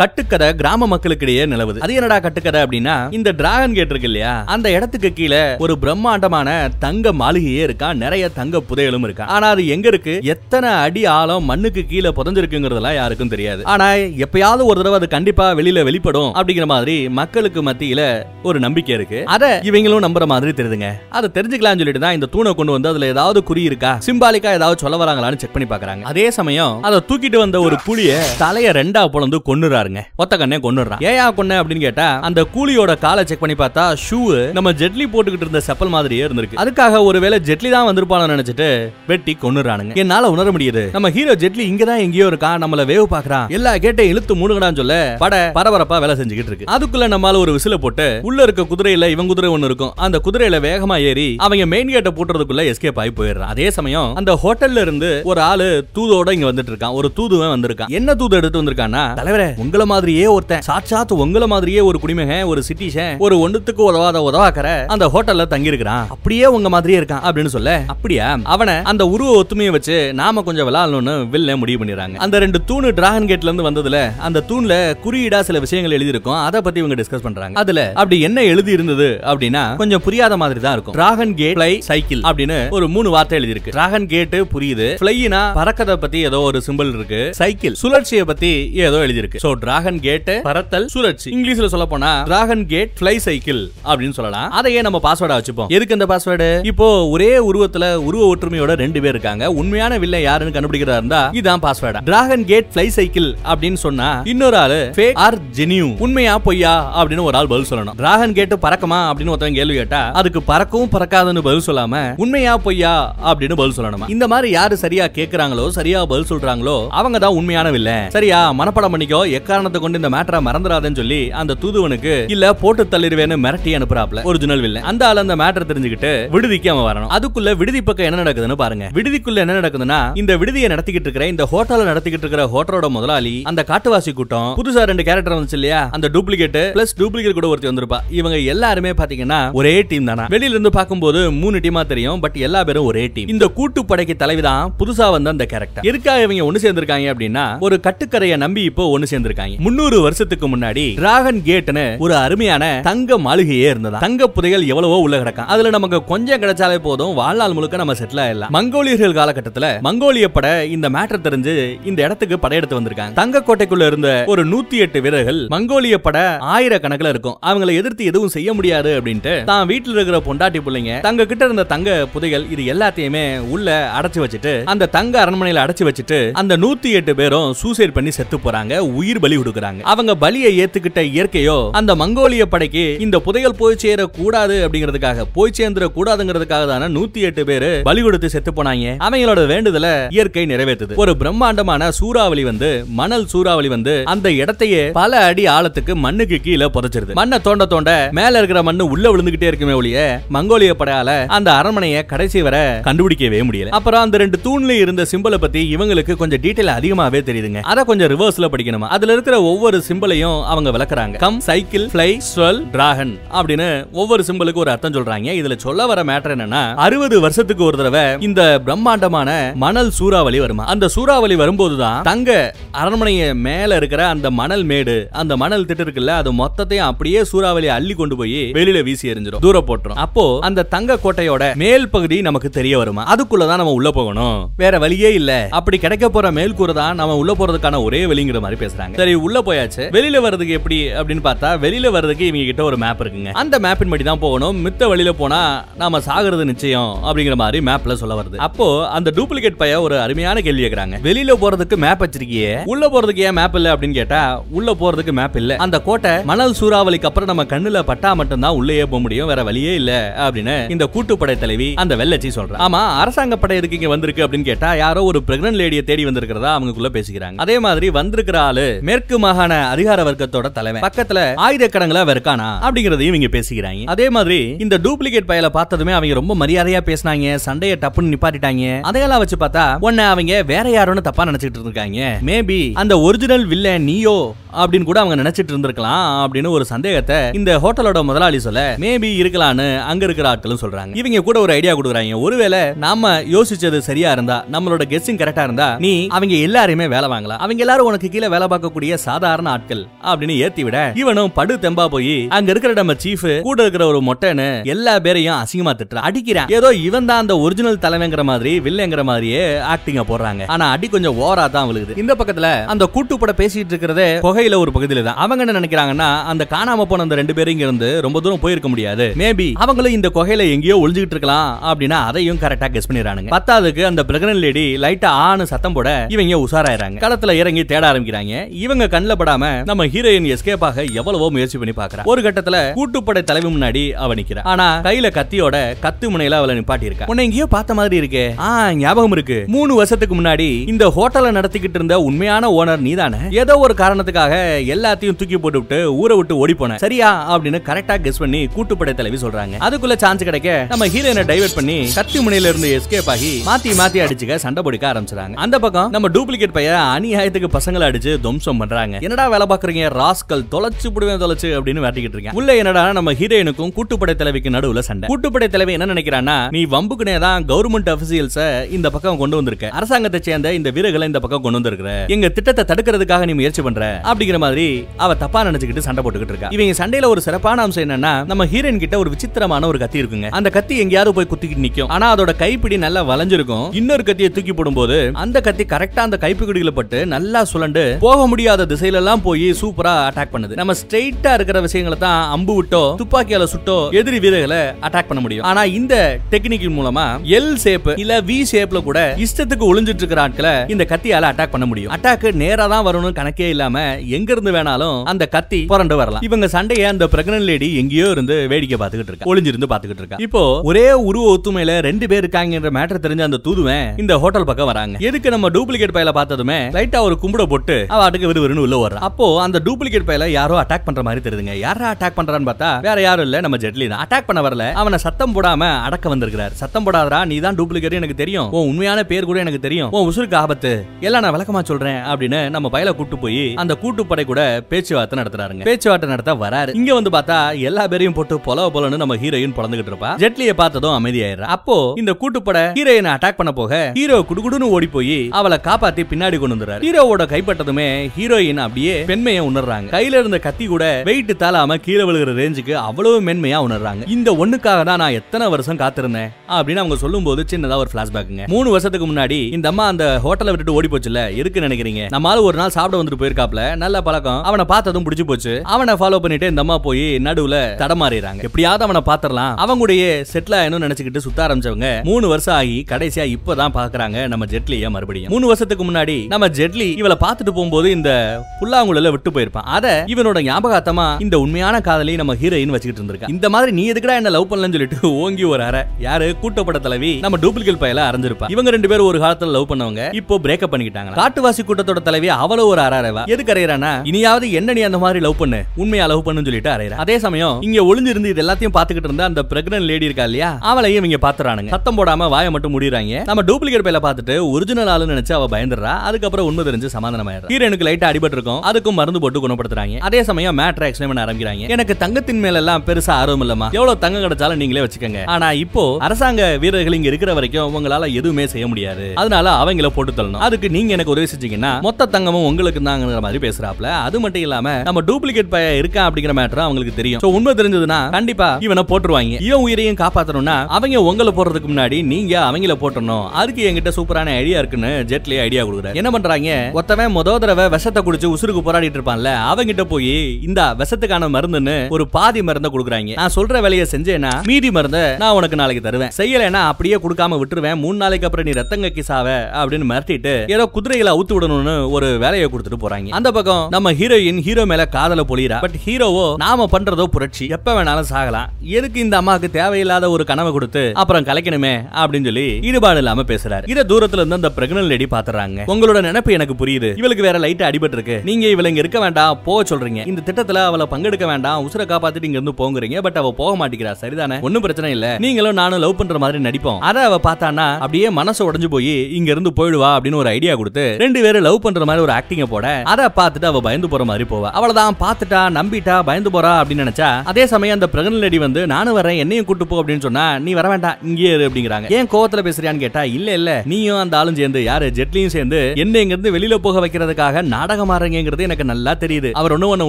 [0.02, 1.82] கட்டுக்கதை கிராம மக்களுக்கிடையே நிலவுது.
[1.84, 6.48] அது என்னடா கட்டுக்கதை அப்படின்னா இந்த டிராகன் கேட் இருக்கு இல்லையா அந்த இடத்துக்கு கீழே ஒரு பிரம்மாண்டமான
[6.84, 7.92] தங்க மாளிகையே இருக்கா?
[8.02, 9.24] நிறைய தங்க புதையலும் இருக்கா?
[9.34, 10.14] ஆனா அது எங்க இருக்கு?
[10.34, 13.62] எத்தனை அடி ஆழம் மண்ணுக்கு கீழே புதஞ்சிருக்குங்கிறதெல்லாம் யாருக்கும் தெரியாது.
[13.74, 13.86] ஆனா
[14.24, 18.00] எப்பயாவது ஒரு தடவை அது கண்டிப்பா வெளியில வெளிப்படும் அப்படிங்கிற மாதிரி மக்களுக்கு மத்தியில
[18.42, 19.20] ஒரு நம்பிக்கை இருக்கு.
[19.34, 20.90] அத இவங்களும் நம்புற மாதிரி தெரியுதுங்க.
[21.10, 23.92] அதை தெரிஞ்சுக்கலாம்னு சொல்லிட்டு தான் இந்த தூணை கொண்டு வந்து அதுல ஏதாவது குறி இருக்கா?
[24.08, 28.12] சிம்பாலிக்கா ஏதாவது சொல்ல வராங்களான்னு செக் பண்ணி பாக்குறாங்க அதே சமயம் அதை தூக்கிட்டு வந்த ஒரு புளிய
[28.44, 33.37] தலைய ரெண்டா பொழந்து கொண்டுறாருங்க ஒத்த கண்ணே கொண்டுறான் ஏயா கொன்ன அப்படின்னு கேட்டா அந்த கூலியோட காலை செக்
[33.42, 34.20] பண்ணி பார்த்தா ஷூ
[34.56, 36.60] நம்ம ஜெட்லி போட்டுக்கிட்டு இருந்த செப்பல் மாதிரியே இருந்திருக்கு.
[36.64, 38.68] அதுக்காக ஒருவேளை ஜெட்லி தான் வந்திருப்பானு நினைச்சிட்டு
[39.10, 40.84] வெட்டி கொண்டுறானுங்க என்னால உணர முடியுது.
[40.96, 44.96] நம்ம ஹீரோ ஜெட்லி இங்க தான் எங்கேயோ இருக்கான் நம்மள வேவு பாக்குறான் எல்லா கேட்டையும் இழுத்து மூடுங்கடான்னு சொல்ல
[45.22, 46.68] பட பரபரப்பா வேலை செஞ்சுக்கிட்டு இருக்கு.
[46.74, 49.92] அதுக்குள்ள நம்மால ஒரு விசில போட்டு உள்ள இருக்க குதிரையில இவன் குதிரை ஒண்ணு இருக்கும்.
[50.06, 53.52] அந்த குதிரையில வேகமா ஏறி அவங்க மெயின் கேட்டை போட்டுறதுக்குள்ள எஸ்கேப் ஆகி போயிடுறான்.
[53.54, 56.94] அதே சமயம் அந்த ஹோட்டல்ல இருந்து ஒரு ஆளு தூதோட இங்க வந்துட்டு இருக்கான்.
[57.00, 57.92] ஒரு தூதுவன் வந்திருக்கான்.
[57.98, 60.64] என்ன தூது எடுத்து வந்திருக்கான்னா தலைவரே உங்களை மாதிரியே ஒருத்தன்.
[60.70, 66.04] சாட்சாத்து உங்களை மாதிரியே ஒரு குடிமகன் ஒரு சிட்டிஷன் ஒரு ஒண்ணுத்துக்கு உதவாத உதவாக்கற அந்த ஹோட்டல்ல தங்கி இருக்கிறான்
[66.14, 68.26] அப்படியே உங்க மாதிரியே இருக்கான் அப்படின்னு சொல்ல அப்படியா?
[68.54, 72.16] அவனை அந்த உருவ ஒத்துமையை வச்சு நாம கொஞ்சம் விளையாடணும்னு வில்ல முடிவு பண்ணிடுறாங்க.
[72.24, 76.38] அந்த ரெண்டு தூணு டிராகன் கேட்ல இருந்து வந்ததுல அந்த தூண்ல குறியீடா சில விஷயங்கள் எழுதியிருக்கும்.
[76.46, 77.60] அதை பத்தி இவங்க டிஸ்கஸ் பண்றாங்க.
[77.62, 80.96] அதுல அப்படி என்ன எழுதி இருந்தது அப்படின்னா கொஞ்சம் புரியாத மாதிரி தான் இருக்கும்.
[80.98, 83.74] டிராகன் கேட் பிளை சைக்கிள் அப்படின்னு ஒரு மூணு வார்த்தை எழுதியிருக்கு.
[83.78, 84.88] டிராகன் கேட் புரியுது.
[85.02, 87.22] பிளைனா பறக்கத பத்தி ஏதோ ஒரு சிம்பிள் இருக்கு.
[87.40, 88.52] சைக்கிள் சுழற்சியை பத்தி
[88.86, 91.28] ஏதோ எழுதி இருக்கு சோ டிராகன் கேட் பறத்தல் சுழற்சி.
[91.36, 93.60] இங்கிலீஷ்ல சொல்ல போனா டிராகன் கேட் பிளை சைக்கிள்
[93.90, 94.48] அப்படின்னு சொல்லலாம்.
[94.58, 95.68] அதையே நம்ம பாஸ்வேர்டா வச்சுப்போம்.
[95.76, 99.44] எதுக்கு அந்த பாஸ்வேர்டு இப்போ ஒரே உருவத்துல உருவ ஒற்றுமையோட ரெண்டு பேர் இருக்காங்க.
[99.60, 104.80] உண்மையான வில்லை யாருன்னு கண்டுபிடிக்கிறதா இருந்தா இதான் பாஸ்வேர்டா டிராகன் கேட் ஃபிளை சைக்கிள் அப்படின்னு சொன்னா இன்னொரு ஆளு
[104.98, 107.96] ஃபேக் ஆர் ஜெனியூ உண்மையா பொய்யா அப்படின்னு ஒரு ஆள் பதில் சொல்லணும்.
[108.02, 112.94] டிராகன் கேட் பறக்குமா அப்படின்னு ஒருத்தன் கேள்வி கேட்டா அதுக்கு பறக்கவும் பறக்காதுன்னு பதில் சொல்லாம உண்மையா பொய்யா
[113.30, 114.08] அப்படின்னு பதில் சொல்லணுமா?
[114.14, 117.90] இந்த மாதிரி யாரு சரியா கேக்குறாங்களோ சரியா பதில் சொல்றாங்களோ அவங்க தான் உண்மையான வில்ல.
[118.16, 123.70] சரியா மனப்படம் பண்ணிக்கோ எக்காரணத்தை கொண்டு இந்த மேட்டரை மறந்துடாதன்னு சொல்லி அந்த தூதுவனுக்கு இல்ல போட்டு தள்ளிடுவேன்னு மிரட்டி
[123.78, 127.10] அனுப்புறாப்ல ஒரிஜினல் வில்ல அந்த ஆள் அந்த மேட்டர் தெரிஞ்சுக்கிட்டு விடுதிக்கு அவன் வரணும்.
[127.16, 128.86] அதுக்குள்ள விடுதி பக்கம் என்ன நடக்குதுன்னு பாருங்க.
[128.96, 134.12] விடுதிக்குள்ள என்ன நடக்குதுன்னா இந்த விடுதியை நடத்திக்கிட்டு இருக்கிற இந்த ஹோட்டலை நடத்திக்கிட்டு இருக்கிற ஹோட்டலோட முதலாளி அந்த காட்டுவாசி
[134.18, 135.80] கூட்டம் புதுசா ரெண்டு கேரக்டர் வந்துச்சு இல்லையா?
[135.96, 137.98] அந்த டூப்ளிகேட் பிளஸ் டூப்ளிகேட் கூட ஒருத்தி வந்திருப்பா.
[138.18, 140.26] இவங்க எல்லாருமே பாத்தீங்கன்னா ஒரே டீம் தானா?
[140.34, 144.72] வெளியில இருந்து பார்க்கும்போது மூணு டீமா தெரியும் பட் எல்லா பேரும் ஒரே டீம் இந்த கூட்டு படைக்கு தலைவிதான்
[144.80, 149.56] புதுசா வந்த அந்த கேரக்டர் எதுக்காக இவங்க ஒண்ணு சேர்ந்திருக்காங்க அப்படின்னா ஒரு கட்டுக்கரையை நம்பி இப்போ ஒண்ணு சேர்ந்திருக்காங்க.
[149.66, 152.64] முன்னூறு வருஷத்துக்கு முன்னாடி டிராகன் கேட்னு ஒரு அருமையான
[152.98, 153.98] தங்க மாளிகையே இருந்ததா?
[154.04, 155.48] தங்க புதைகள் எவ்வளவோ உள்ள கிடக்கும்.
[155.52, 157.10] அதுல நமக்கு கொஞ்சம் கிடைச்சாலே போதும்.
[157.18, 158.52] வாழ்நாள் முழுக்க நம்ம செட்டில் ஆயிடலாம்.
[158.56, 161.52] மங்கோலியர்கள் காலகட்டத்துல மங்கோலிய படை இந்த மேட்டர் தெரிஞ்சு
[161.90, 163.14] இந்த இடத்துக்கு படையெடுத்து வந்திருக்காங்க.
[163.20, 166.24] தங்க கோட்டைக்குள்ள இருந்த ஒரு நூத்தி எட்டு வீரர்கள் மங்கோலிய படை
[166.54, 167.36] ஆயிரக்கணக்கில் இருக்கும்.
[167.50, 171.94] அவங்களை எதிர்த்து எதுவும் செய்ய முடியாது அப்படின்ட்டு தான் வீட்டில் இருக்கிற பொண்டாட்டி பிள்ளைங்க தங்க கிட்ட இருந்த தங்க
[172.14, 173.24] புதைகள் இது எல்லாத்தையுமே
[173.56, 178.38] உள்ள அடைச்சு வச்சுட்டு அந்த தங்க அரண்மனையில அடைச்சு வச்சுட்டு அந்த நூத்தி எட்டு பேரும் சூசைட் பண்ணி செத்து
[178.48, 178.74] போறாங்க.
[178.98, 184.68] உயிர் பலி கொடுக்குறாங்க அவங்க பலியை ஏத்துக்கிட்ட இயற்கையோ அந்த மங்கோலிய படைக்கு இந்த புதையல் போய் சேர கூடாது
[184.68, 188.94] அப்படிங்கிறதுக்காக போய் சேர்ந்துட கூடாதுங்கிறதுக்காக தானே நூத்தி எட்டு பேரு பலி கொடுத்து செத்து போனாங்க.
[189.06, 190.94] அவங்களோட வேண்டுதல இயற்கை நிறைவேற்றுது.
[190.94, 197.12] ஒரு பிரம்மாண்டமான சூறாவளி வந்து மணல் சூறாவளி வந்து அந்த இடத்தையே பல அடி ஆழத்துக்கு மண்ணுக்கு கீழே புதைச்சிருது.
[197.12, 202.42] மண்ணை தோண்ட தோண்ட மேல இருக்கிற மண்ணு உள்ள விழுந்துகிட்டே இருக்குமே ஒழிய மங்கோலிய படையால அந்த அரண்மனையை கடைசி
[202.42, 203.68] வர கண்டுபிடிக்கவே முடியல.
[203.68, 207.60] அப்புறம் அந்த ரெண்டு தூண்ல இருந்த சிம்பிளை பத்தி இவங்களுக்கு கொஞ்சம் டீட்டெயில் அதிகமாவே தெரியுதுங்க.
[207.60, 208.88] அதை கொஞ்சம் ரிவர்ஸ்ல படிக்கணுமா?
[208.88, 211.16] அதுல இருக்கிற ஒவ்வொரு சிம்பிளையும் அவங்க விளக்குறாங்க.
[211.16, 215.28] Come cycle fly swell dragon அப்படின்னு ஒவ்வொரு சிம்பிளுக்கு ஒரு அர்த்தம் சொல்றாங்க.
[215.38, 220.64] இதுல சொல்ல வர மேட்டர் என்னன்னா அறுபது வருஷத்துக்கு ஒரு தடவை இந்த பிரம்மாண்டமான மணல் சூறாவளி வருமா?
[220.64, 226.32] அந்த சூறாவளி வரும்போதுதான் தங்க அரண்மனைய மேல இருக்கிற அந்த மணல் மேடு அந்த மணல் திட்டு இருக்குல்ல அது
[226.32, 229.98] மொத்தத்தையும் அப்படியே சூறாவளி அள்ளி கொண்டு போய் வெளியில வீசி எறிஞ்சிடும் தூர போட்டுரும்.
[230.06, 233.02] அப்போ அந்த தங்க கோட்டையோட மேல் பகுதி நமக்கு தெரிய வருமா?
[233.14, 234.50] அதுக்குள்ளதான் நம்ம உள்ள போகணும்.
[234.56, 235.48] வேற வழியே இல்ல.
[235.50, 238.96] அப்படி கிடைக்க போற மேல் தான் நம்ம உள்ள போறதுக்கான ஒரே வழிங்கிற மாதிரி பேசுறாங்க.
[238.96, 239.84] சரி உள்ள போயாச்சு.
[239.96, 243.32] வெளியில வர்றதுக்கு எப்படி அப்படின்னு பார்த்தா வெளியில வர்றதுக்கு இவங்க கிட்ட ஒரு மேப் இருக்குங்க.
[243.42, 244.58] அந்த மேப்பின் படி தான் போகணும்.
[244.66, 245.40] மித்த வழியில போனா
[245.82, 248.36] நாம சாகுறது நிச்சயம் அப்படிங்கிற மாதிரி மேப்ல சொல்ல வருது.
[248.46, 250.96] அப்போ அந்த டூப்ளிகேட் பைய ஒரு அருமையான கேள்வி கேக்குறாங்க.
[251.08, 254.22] வெளியில போறதுக்கு மேப் வச்சிருக்கியே உள்ள போறதுக்கு ஏன் மேப் இல்ல அப்படின்னு கேட்டா
[254.58, 255.56] உள்ள போறதுக்கு மேப் இல்ல.
[255.66, 259.92] அந்த கோட்டை மணல் சூறாவளிக்கு அப்புறம் நம்ம கண்ணுல பட்டா மட்டும்தான் உள்ளேயே போக முடியும் வேற வழியே இல்ல
[260.26, 262.58] அப்படின்னு இந்த கூட்டுப்படை தலைவி அந்த வெள்ளச்சி சொல்றா.
[262.66, 266.90] ஆமா அரசாங்க படை எதுக்கு இங்க வந்திருக்கு அப்படின்னு கேட்டா யாரோ ஒரு பிரெக்னன்ட் லேடியை தேடி வந்திருக்கிறதா அவங்களுக்குள்ள
[266.96, 267.38] பேசிக்கிறாங்க.
[267.44, 270.84] அதே மாதிரி வந்திருக்கிற ஆளு மேற்கு மாகாண அதிகார வர்க்கத்தோட தலைவன்.
[270.86, 273.84] பக்கத்துல ஆயுத கடங்களா வெறுக்கானா அப்படிங்கறதையும் இவங்க பேசிக்கிறாங்க.
[273.94, 278.64] அதே மாதிரி இந்த டூப்ளிகேட் பயல பார்த்ததுமே அவங்க ரொம்ப மரியாதையா பேசினாங்க சண்டைய டப்புன்னு நிப்பாட்டிட்டாங்க.
[278.90, 284.18] அதையெல்லாம் வச்சு பார்த்தா உன்னை அவங்க வேற யாரோன்னு தப்பா நினைச்சிட்டு இருக்காங்க மேபி அந்த ஒரிஜினல் வில்ல நீயோ
[284.60, 290.04] அப்படின்னு கூட அவங்க நினைச்சிட்டு இருந்திருக்கலாம் அப்படின்னு ஒரு சந்தேகத்தை இந்த ஹோட்டலோட முதலாளி சொல்ல மேபி இருக்கலாம்னு அங்க
[290.08, 290.94] இருக்கிற ஆட்களும் சொல்றாங்க.
[291.00, 292.20] இவங்க கூட ஒரு ஐடியா கொடுக்குறாங்க.
[292.26, 297.40] ஒருவேளை நாம யோசிச்சது சரியா இருந்தா நம்மளோட கெஸ்ஸிங் கரெக்டா இருந்தா நீ அவங்க எல்லாருமே வேலை வாங்கலாம்.
[297.44, 302.14] அவங்க எல்லாரும் உனக்கு கீழே வேலை பார்க்கக்கூடிய சாதாரண ஆட்கள் அப்படின்னு ஏத்தி விட இவனும் படு தெம்பா போய்
[302.38, 306.06] அங்க இருக்கிற நம்ம சீஃப் கூட இருக்கிற ஒரு மொட்டைன்னு எல்லா பேரையும் அசிங்கமா திட்டுறான்.
[306.08, 306.50] அடிக்கிறான்.
[306.58, 310.42] ஏதோ இவன் தான் அந்த ஒரிஜினல் தலைவங்கிற மாதிரி வில்லங்கிற மாதிரியே ஆக்டிங்க போடுறாங்க.
[310.54, 311.96] ஆனா அடி கொஞ்சம் ஓவரா தான் விழுகுது.
[312.02, 315.18] இந்த பக்கத்துல அந்த கூட்டுப்பட பேசிட்டு இருக்கிறதே புகையில ஒரு பகுதியில தான்.
[315.24, 319.06] அவங்க என்ன நினைக்கிறாங்கன்னா அந்த காணாம போன அந்த ரெண்டு பேரும் இங்க இருந்து ரொம்ப தூரம் போயிருக்க முடியாது.
[319.22, 324.42] மேபி அவங்களும் இந்த குகையில எங்கேயோ ஒளிஞ்சுகிட்டு இருக்கலாம் அப்படின்னா அதையும் கரெக்டா கெஸ் பண்ணிடுறாங்க பத்தாவதுக்கு அந்த பிரெக்னன்ட்
[324.46, 328.34] லேடி லைட்டா ஆணு சத்தம் போட இவங்க உஷாராயிராங்க களத்துல இறங்கி தேட ஆரம்பிக்கிறாங்க.
[328.64, 333.50] இவங்க கண்ணுல படாம நம்ம ஹீரோயின் எஸ்கேப் ஆக எவ்வளவோ முயற்சி பண்ணி பாக்குறாங்க ஒரு கட்டத்துல கூட்டுப்படை தலைவி
[333.54, 334.42] முன்னாடி அவ நிக்கிறா.
[334.52, 338.24] ஆனா கையில கத்தியோட கத்து முனையில அவளை நிப்பாட்டி இருக்கா உன்னை எங்கேயோ பார்த்த மாதிரி இருக்கே.
[338.38, 339.38] ஆ ஞாபகம் இருக்கு.
[339.48, 343.20] மூணு வருஷத்துக்கு முன்னாடி இந்த ஹோட்டலை நடத்திக்கிட்டு இருந்த உண்மையான ஓனர் நீதானே?
[343.42, 344.34] ஏதோ ஒரு காரணத்துக்காக
[344.74, 347.10] எல்லாத்தையும் தூக்கி போட்டு விட்டு ஊரை விட்டு ஓடி போன சரியா?
[347.34, 349.56] அப்படின்னு கரெக்டா கெஸ் பண்ணி கூட்டுப்படை தலைவி சொல்றாங்க.
[349.66, 354.34] அதுக்குள்ள சான்ஸ் கிடைக்க நம்ம ஹீரோயினை டைவர்ட் பண்ணி கத்தி முனையில இருந்து எஸ்கேப் ஆகி மாத்தி மாத்தி அடிச்சுக்க
[354.44, 358.98] சண்டை பிடிக்க ஆரம்பிச்சாங்க அந்த பக்கம் நம்ம டூப்ளிகேட் பைய அநியாயத்துக்கு பசங்களை அடிச்சு துவம்சம் பண்றாங்க.
[359.06, 364.16] என்னடா வேலை பாக்குறீங்க ராஸ்கல் தொலைச்சு புடுவேன் தொலைச்சு அப்படின்னு வேட்டிக்கிட்டு இருக்கேன் உள்ள என்னடா நம்ம ஹீரோயினுக்கும் கூட்டுப்படை
[364.22, 365.06] தலைவிக்கு நடுவுல சண்டை.
[365.12, 369.72] கூட்டுப்படை தலைவி என்ன நினைக்கிறான்னா நீ வம்புக்குனே தான் கவர்மெண்ட் அபிசியல்ஸ இந்த பக்கம் கொண்டு வந்திருக்க.
[369.78, 371.90] அரசாங்கத்தை சேர்ந்த இந்த வீரர்களை இந்த பக்கம் கொண்டு வந்திருக்கிற.
[372.14, 374.66] எங்க திட்டத்தை தடுக்கிறதுக்காக நீ முயற்சி பண்ற அப்படிங்கிற மாதிரி
[375.04, 376.50] அவ தப்பா நினைச்சுக்கிட்டு சண்டை போட்டுக்கிட்டு இருக்கா.
[376.56, 380.30] இவங்க சண்டையில ஒரு சிறப்பான அம்சம் என்னன்னா நம்ம ஹீரோயின் கிட்ட ஒரு விசித்திரமான ஒரு கத்தி இருக்குங்க.
[380.38, 381.90] அந்த கத்தி எங்கேயாவது போய் குத்திக்கிட்டு நிக்கும்.
[381.96, 383.66] ஆனா அதோட கைப்பிடி நல்லா வளைஞ்சிருக்கும்.
[383.80, 389.00] இன்னொரு கத்தியை தூக்கி போடும்போது அந்த கத்தி கரெக்டா அந்த கைப்பிடியில பட்டு நல்லா சுழண்டு போக முடியாத திசையில
[389.02, 390.54] எல்லாம் போய் சூப்பரா அட்டாக் பண்ணுது.
[390.60, 395.46] நம்ம ஸ்ட்ரெயிட்டா இருக்கிற விஷயங்களை தான் தான் அம்பு விட்டோ துப்பாக்கியால சுட்டோ எதிரி வீரர்களை அட்டாக் பண்ண முடியும்.
[395.50, 395.94] ஆனா இந்த
[396.32, 397.06] டெக்னிக் மூலமா
[397.38, 401.92] எல் ஷேப் இல்ல வி ஷேப்ல கூட இஷ்டத்துக்கு ஒளிஞ்சிட்டு இருக்கிற ஆட்களை இந்த கத்தியால அட்டாக் பண்ண முடியும்.
[401.96, 403.76] அட்டாக் நேரா தான் வரணும் கணக்கே இல்லாம
[404.18, 406.24] எங்க இருந்து வேணாலும் அந்த கத்தி புரண்டு வரலாம்.
[406.28, 409.28] இவங்க சண்டைய அந்த பிரெக்னன்ட் லேடி எங்கேயோ இருந்து வேடிக்கை பார்த்துக்கிட்டு இருக்கா.
[409.32, 410.20] ஒளிஞ்சிருந்து பார்த்துக்கிட்டு இருக்கா.
[410.26, 414.96] இப்போ ஒரே உருவ ஒத்துமையில ரெண்டு பேர் இருக்காங்கன்ற மேட்டர் தெரிஞ்ச அந்த தூதுவன் இந்த ஹோட்டல் பக்கம் வராங்க.
[415.10, 419.26] எதுக்கு நம்ம டூப்ளிகேட் பையில பார்த்ததுமே லைட்டா ஒரு கும்பிட போட்டு அவ ஆட்டுக்கு விறுவிறுன்னு உள்ள வர்றான் அப்போ
[419.46, 421.54] அந்த டூப்ளிகேட் பையில யாரோ அட்டாக் பண்ற மாதிரி தெரியுதுங்க.
[421.66, 424.00] யாரா அட்டாக் பண்றான்னு பார்த்தா வேற யாரும் இல்ல நம்ம ஜெட்லி தான்.
[424.02, 426.52] அட்டாக் பண்ண வரல அவனை சத்தம் போடாம அடக்க வந்திருக்கிறார்.
[426.60, 428.48] சத்தம் போடாதரா நீ தான் டூப்ளிகேட் எனக்கு தெரியும்.
[428.56, 429.90] உன் உண்மையான பேர் கூட எனக்கு தெரியும்.
[429.96, 430.72] உன் உசுருக்கு ஆபத்து.
[431.06, 435.64] எல்லாம் நான் விளக்கமா சொல்றேன் அப்படின்னு நம்ம பயில கூட்டு போய் அந்த கூட்டுப்படை கூட பேச்சுவார்த்தை நடத்துறாருங்க.
[435.70, 436.74] பேச்சுவார்த்தை நடத்த வராரு.
[436.80, 437.38] இங்க வந்து பார்த்தா
[437.70, 440.12] எல்லா பேரையும் போட்டு பொலவ பொலன்னு நம்ம ஹீரோயின் பிறந்துகிட்டு இருப்பா.
[440.24, 445.58] ஜெட்லியை பார்த்ததும் அமைதியாயிரா அப்போ இந்த கூட்டுப்படை ஹீரோயினை அட்டாக் பண்ண போக ஹீரோ குடுகுடுன்னு ஓடி போய் அவளை
[445.68, 449.90] காப்பாத்தி பின்னாடி கொண்டு வந்துறாரு ஹீரோவோட கைப்பட்டதுமே ஹீரோயின் அப்படியே பெண்மையை உணர்றாங்க.
[449.96, 454.02] கையில இருந்த கத்தி கூட வெயிட் தாளாம கீழே விழுகிற ரேஞ்சுக்கு அவ்வளவு மென்மையா உணர்றாங்க.
[454.14, 456.30] இந்த ஒண்ணுக்காக தான் நான் எத்தனை வருஷம் காத்திருந்தேன்?
[456.56, 460.88] அப்படின்னு அவங்க சொல்லும்போது சின்னதா ஒரு பிளாஷ்பேக்குங்க மூணு வருஷத்துக்கு முன்னாடி இந்த அம்மா அந்த ஹோட்டலை விட்டுட்டு ஓடி
[460.92, 462.02] போச்சுல இருக்கு நினைக்கிறீங்க.
[462.14, 463.62] நம்மளால ஒரு நாள் சாப்பிட வந்துட்டு போயிருக்காப்ல?
[463.76, 464.42] நல்ல பழக்கம்.
[464.42, 465.54] அவனை பார்த்ததும் பிடிச்சு போச்சு.
[465.74, 469.54] அவனை ஃபாலோ பண்ணிட்டு இந்த அம்மா போய் நடுவுல தடமாறிறாங்க எப்படியாவது அவனை பாத்திரலாம்.
[469.64, 475.32] அவங்களுடைய செட்டில் ஆயணும் நினைச்சுக்கிட்டு சுத்த ஆரம்பிச்சவங்க மூணு வருஷம் ஆகி கடைசியா இப்பதான் பாக்குறாங்க நம்ம ஜெட்லிய மறுபடியும்.
[475.36, 478.12] மூணு வருஷத்துக்கு முன்னாடி நம்ம ஜெட்லி இவளை பார்த்துட்டு போகும்போது இந்த
[478.60, 479.68] புல்லாங்குழல விட்டு போயிருப்பான்.
[479.78, 483.30] அத இவனோட ஞாபகார்த்தமா இந்த உண்மையான காதலி நம்ம ஹீரோயின் வச்சுக்கிட்டு இருந்திருக்கா.
[483.34, 486.28] இந்த மாதிரி நீ எதுக்குடா என்ன லவ் பண்ணலன்னு சொல்லிட்டு ஓங்கி ஒரு அரை யாரு?
[486.42, 487.12] கூட்டப்பட தலைவி.
[487.24, 488.46] நம்ம டூப்ளிகேட் பையல அரைஞ்சிருப்பா.
[488.54, 490.02] இவங்க ரெண்டு பேரும் ஒரு காலத்துல லவ் பண்ணவங்க.
[490.20, 493.92] இப்போ பிரேக்கப் பண்ணிக்கிட்டாங்க காட்டுவாசி கூட்டத்தோட தலைவி அவள ஒரு அரைவா எதுக்கு அறையறானா?
[494.12, 495.60] இனியாவது என்ன நீ அந்த மாதிரி லவ் பண்ணு?
[495.82, 496.98] உண்மையா லவ் பண்ணுன்னு சொல்லிட்டு அறையறா.
[497.04, 500.50] அதே சமயம் இங்க ஒளிஞ்சிருந்து இது எல்லாத்தையும் பாத்துக்கிட்டு இருந்த அந்த பிரெக்னன்ட் லேடி இருக்கா இல்லையா?
[500.72, 505.32] அவளையும் இங்க பாத்துறானுங்க சத்தம் போடாம வாய மட்டும் முடிறாங்க நம்ம டூப்ளிகேட் பையில பார்த்துட்டு ஒரிஜினல் ஆளு நினைச்சு
[505.38, 505.94] அவ பயந்துடுறா.
[506.08, 509.98] அதுக்கப்புறம் உண்மை தெரிஞ்சு சமாதானம் ஆயிடுறா ஹீரோனுக்கு லைட்டா அடிபட்டு இருக்கும் அதுக்கும் மருந்து போட்டு குணப்படுத்துறாங்க.
[510.08, 511.67] அதே சமயம் மேட்ரை எக்ஸ்பிளைன் பண்ண ஆரம்பிக்கிறாங்க.
[511.74, 515.20] எனக்கு தங்கத்தின் மேல எல்லாம் பெருசா ஆர்வம் இல்லமா எவ்வளவு தங்கம் கிடைச்சாலும் நீங்களே வச்சுக்கோங்க.
[515.34, 519.06] ஆனா இப்போ அரசாங்க வீரர்கள் இங்க இருக்கிற வரைக்கும் உங்களால எதுவுமே செய்ய முடியாது.
[519.22, 520.44] அதனால அவங்கள போட்டு தள்ளணும்.
[520.46, 523.88] அதுக்கு நீங்க எனக்கு உதவி செஞ்சீங்கன்னா மொத்த தங்கமும் உங்களுக்கு தாங்கிற மாதிரி பேசுறாப்ல.
[524.06, 527.26] அது மட்டும் இல்லாம நம்ம டூப்ளிகேட் பய இருக்கா அப்படிங்கிற மேட்டர் அவங்களுக்கு தெரியும்.
[527.38, 529.36] உண்மை தெரிஞ்சதுன்னா கண்டிப்பா இவனை போட்டுருவாங்க.
[529.48, 533.26] இவன் உயிரையும் காப்பாத்தணும்னா அவங்க உங்களை போடுறதுக்கு முன்னாடி நீங்க அவங்கள போட்டணும்.
[533.40, 535.98] அதுக்கு என்கிட்ட சூப்பரான ஐடியா இருக்குன்னு ஜெட்லி ஐடியா கொடுக்குறாரு.
[536.00, 536.50] என்ன பண்றாங்க?
[536.80, 540.14] ஒத்தவன் முத தடவை விஷத்தை குடிச்சு உசுருக்கு போராடிட்டு இருப்பான்ல அவங்கிட்ட போய்
[540.48, 543.14] இந்த விஷத்துக்கான மருந்து மருந்துன்னு ஒரு பாதி மருந்தை கொடுக்குறாங்க.
[543.20, 546.12] நான் சொல்ற வேலையை செஞ்சேன்னா மீதி மருந்தை நான் உனக்கு நாளைக்கு தருவேன்.
[546.18, 547.78] செய்யலைன்னா அப்படியே கொடுக்காம விட்டுருவேன்.
[547.82, 549.28] மூணு நாளைக்கு அப்புறம் நீ ரத்தம் கக்கி சாவ
[549.60, 553.14] அப்படின்னு மிரட்டிட்டு ஏதோ குதிரைகளை அவுத்து விடணும்னு ஒரு வேலையை கொடுத்துட்டு போறாங்க.
[553.18, 555.58] அந்த பக்கம் நம்ம ஹீரோயின் ஹீரோ மேல காதல பொழியிறா.
[555.64, 557.46] பட் ஹீரோவோ நாம பண்றதோ புரட்சி.
[557.56, 558.50] எப்ப வேணாலும் சாகலாம்.
[558.78, 563.66] எதுக்கு இந்த அம்மாவுக்கு தேவையில்லாத ஒரு கனவை கொடுத்து அப்புறம் கலைக்கணுமே அப்படின்னு சொல்லி ஈடுபாடு இல்லாம பேசுறாரு.
[563.74, 565.60] இத தூரத்துல இருந்து அந்த பிரெக்னன் லேடி பாத்துறாங்க.
[565.74, 566.90] உங்களோட நினைப்பு எனக்கு புரியுது.
[567.00, 570.00] இவளுக்கு வேற லைட் அடிபட்டு இருக்கு நீங்க இவள இங்க இருக்க வேண்டாம் போக சொல்றீங்க.
[570.10, 573.92] இந்த திட்டத்துல அவளை பங்கெடுக்க வேண்டாம் உசுர காப்பாத்திட்டு இங்க இருந்து போங்குறீங்க பட் அவ போக மாட்டேங்கிறா.
[574.02, 574.36] சரிதானே?
[574.46, 575.06] ஒண்ணும் பிரச்சனை இல்ல.
[575.24, 576.78] நீங்களும் நானும் லவ் பண்ற மாதிரி நடிப்போம்.
[576.88, 581.22] அத அவ பார்த்தானா அப்படியே மனசு உடஞ்சு போய் இங்க இருந்து போயிடுவா அப்படின்னு ஒரு ஐடியா கொடுத்து ரெண்டு
[581.24, 584.50] பேரும் லவ் பண்ற மாதிரி ஒரு ஆக்டிங்க போட அத பார்த்துட்டு அவ பயந்து போற மாதிரி போவா.
[584.56, 589.20] அவ்வளவுதான் பார்த்துட்டா நம்பிட்டா பயந்து போறா அப்படின்னு நினைச்சா அதே சமயம் அந்த பிரெக்னன்ட் லேடி வந்து நானும் வரேன்
[589.24, 591.88] என்னையும் கூட்டு போ அப்படின்னு சொன்னா நீ வர வேண்டாம் இங்கே இரு அப்படிங்கிறாங்க.
[591.98, 596.14] ஏன் கோவத்துல பேசுறியான்னு கேட்டா இல்ல இல்ல நீயும் அந்த ஆளும் சேர்ந்து யாரு ஜெட்லியும் சேர்ந்து என்ன இங்க
[596.14, 599.30] இருந்து வெளியில போக வைக்கிறதுக்காக நாடகம் ஆடுறீங்கிறது எனக்கு நல்லா தெரியுது.
[599.40, 599.88] அவர் ஒண்ணு ஒண்ணு